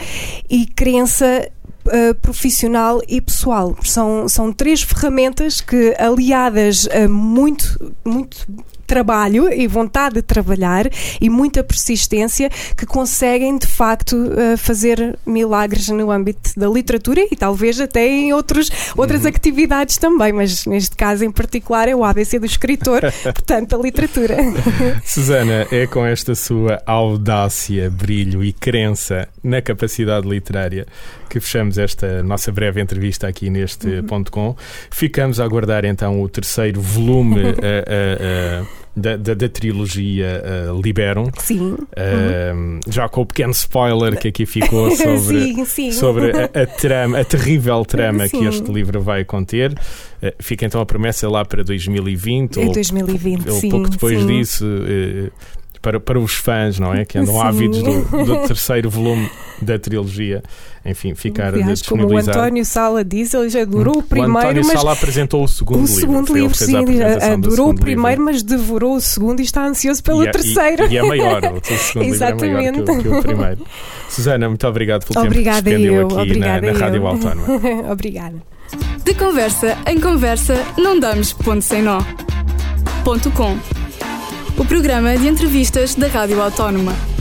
e 0.49 0.65
crença 0.65 1.49
Uh, 1.85 2.15
profissional 2.15 3.01
e 3.07 3.19
pessoal. 3.19 3.75
São, 3.83 4.27
são 4.29 4.53
três 4.53 4.81
ferramentas 4.81 5.59
que, 5.59 5.93
aliadas 5.99 6.87
a 6.87 7.09
muito, 7.09 7.93
muito 8.05 8.47
trabalho 8.85 9.51
e 9.51 9.67
vontade 9.67 10.15
de 10.15 10.21
trabalhar 10.21 10.89
e 11.19 11.29
muita 11.29 11.63
persistência 11.63 12.49
que 12.77 12.85
conseguem 12.85 13.57
de 13.57 13.67
facto 13.67 14.13
uh, 14.15 14.57
fazer 14.57 15.17
milagres 15.25 15.89
no 15.89 16.11
âmbito 16.11 16.51
da 16.57 16.67
literatura 16.67 17.25
e 17.31 17.35
talvez 17.35 17.79
até 17.79 18.07
em 18.07 18.33
outros, 18.33 18.69
outras 18.95 19.23
uhum. 19.23 19.29
atividades 19.29 19.97
também, 19.97 20.31
mas 20.31 20.65
neste 20.65 20.95
caso 20.95 21.23
em 21.25 21.31
particular 21.31 21.87
é 21.87 21.95
o 21.95 22.03
ABC 22.03 22.39
do 22.39 22.45
escritor, 22.45 23.01
portanto, 23.23 23.75
a 23.75 23.79
literatura. 23.79 24.37
Susana, 25.03 25.67
é 25.71 25.87
com 25.87 26.05
esta 26.05 26.35
sua 26.35 26.81
audácia, 26.85 27.89
brilho 27.89 28.43
e 28.43 28.53
crença 28.53 29.27
na 29.43 29.61
capacidade 29.61 30.27
literária 30.27 30.85
que 31.33 31.39
fechamos 31.39 31.79
esta 31.79 32.21
nossa 32.21 32.51
breve 32.51 32.79
entrevista 32.79 33.27
aqui 33.27 33.49
neste 33.49 33.87
uhum. 33.87 34.03
ponto 34.03 34.31
com. 34.31 34.55
Ficamos 34.91 35.39
a 35.39 35.43
aguardar 35.43 35.83
então 35.83 36.21
o 36.21 36.29
terceiro 36.29 36.79
volume 36.79 37.41
uh, 37.41 37.47
uh, 38.61 38.82
da, 38.95 39.17
da, 39.17 39.33
da, 39.33 39.49
trilogia 39.49 40.43
Liberum. 40.83 41.29
Sim. 41.39 41.71
Uhum. 41.71 42.79
Já 42.87 43.09
com 43.09 43.21
o 43.21 43.25
pequeno 43.25 43.51
spoiler 43.51 44.17
que 44.19 44.27
aqui 44.27 44.45
ficou 44.45 44.91
sobre, 44.95 45.53
sim, 45.53 45.65
sim. 45.65 45.91
sobre 45.91 46.31
a, 46.31 46.45
a, 46.45 46.65
trama, 46.65 47.19
a 47.19 47.25
terrível 47.25 47.83
trama 47.85 48.27
sim. 48.27 48.39
que 48.39 48.45
este 48.45 48.71
livro 48.71 49.01
vai 49.01 49.25
conter. 49.25 49.73
Fica 50.39 50.65
então 50.65 50.79
a 50.79 50.85
promessa 50.85 51.29
lá 51.29 51.43
para 51.43 51.63
2020. 51.63 52.57
Em 52.57 52.71
2020, 52.71 53.49
ou, 53.49 53.61
pouco 53.69 53.89
depois 53.89 54.25
disso 54.25 54.65
para, 55.83 55.99
para 55.99 56.17
os 56.17 56.33
fãs, 56.33 56.79
não 56.79 56.93
é? 56.93 57.03
Que 57.03 57.17
andam 57.17 57.35
Sim. 57.35 57.41
ávidos 57.41 57.83
do, 57.83 58.25
do, 58.25 58.47
terceiro 58.47 58.89
volume 58.89 59.29
da 59.61 59.77
trilogia. 59.77 60.41
Enfim, 60.85 61.13
ficar 61.13 61.53
Aliás, 61.53 61.81
como 61.81 62.07
o 62.07 62.17
António 62.17 62.63
Sala 62.63 63.03
disse, 63.03 63.35
ele 63.35 63.49
já 63.49 63.63
adorou 63.63 63.97
o 63.97 64.03
primeiro. 64.03 64.33
O 64.33 64.37
António 64.37 64.63
mas 64.65 64.79
Sala 64.79 64.93
apresentou 64.93 65.43
o 65.43 65.47
segundo 65.47 65.79
o 65.79 65.85
livro. 65.85 65.99
Segundo 65.99 66.33
livro 66.33 66.55
sim, 66.55 66.75
adorou 67.21 67.71
o 67.71 67.75
primeiro, 67.75 68.21
livro. 68.21 68.25
mas 68.25 68.41
devorou 68.41 68.95
o 68.95 69.01
segundo 69.01 69.41
e 69.41 69.43
está 69.43 69.65
ansioso 69.65 70.01
pelo 70.01 70.23
e 70.23 70.27
é, 70.27 70.31
terceiro. 70.31 70.85
E, 70.85 70.93
e, 70.93 70.97
é 70.97 71.03
maior, 71.03 71.41
o 71.43 71.61
segundo 71.77 72.05
Exatamente. 72.05 72.45
livro 72.45 72.59
é 72.59 72.71
maior 72.71 72.73
que 72.73 72.91
o, 72.91 73.01
que 73.01 73.07
o 73.09 73.21
primeiro. 73.21 73.65
Susana, 74.09 74.47
muito 74.47 74.65
obrigado 74.65 75.05
pelo 75.05 75.25
Obrigada 75.25 75.69
tempo 75.69 75.81
que 75.81 75.85
eu, 75.85 76.07
aqui 76.07 76.15
obrigada 76.15 76.67
na, 76.67 76.73
na 76.73 76.79
Rádio 76.79 77.07
Autónoma. 77.07 77.47
Obrigada. 77.91 78.35
De 79.03 79.13
conversa 79.15 79.77
em 79.85 79.99
conversa, 79.99 80.55
não 80.77 80.97
damos 80.97 81.33
ponto 81.33 81.61
sem 81.61 81.81
nó. 81.81 81.99
Ponto 83.03 83.29
com 83.31 83.57
o 84.57 84.65
programa 84.65 85.17
de 85.17 85.27
entrevistas 85.27 85.95
da 85.95 86.07
Rádio 86.07 86.41
Autónoma. 86.41 87.12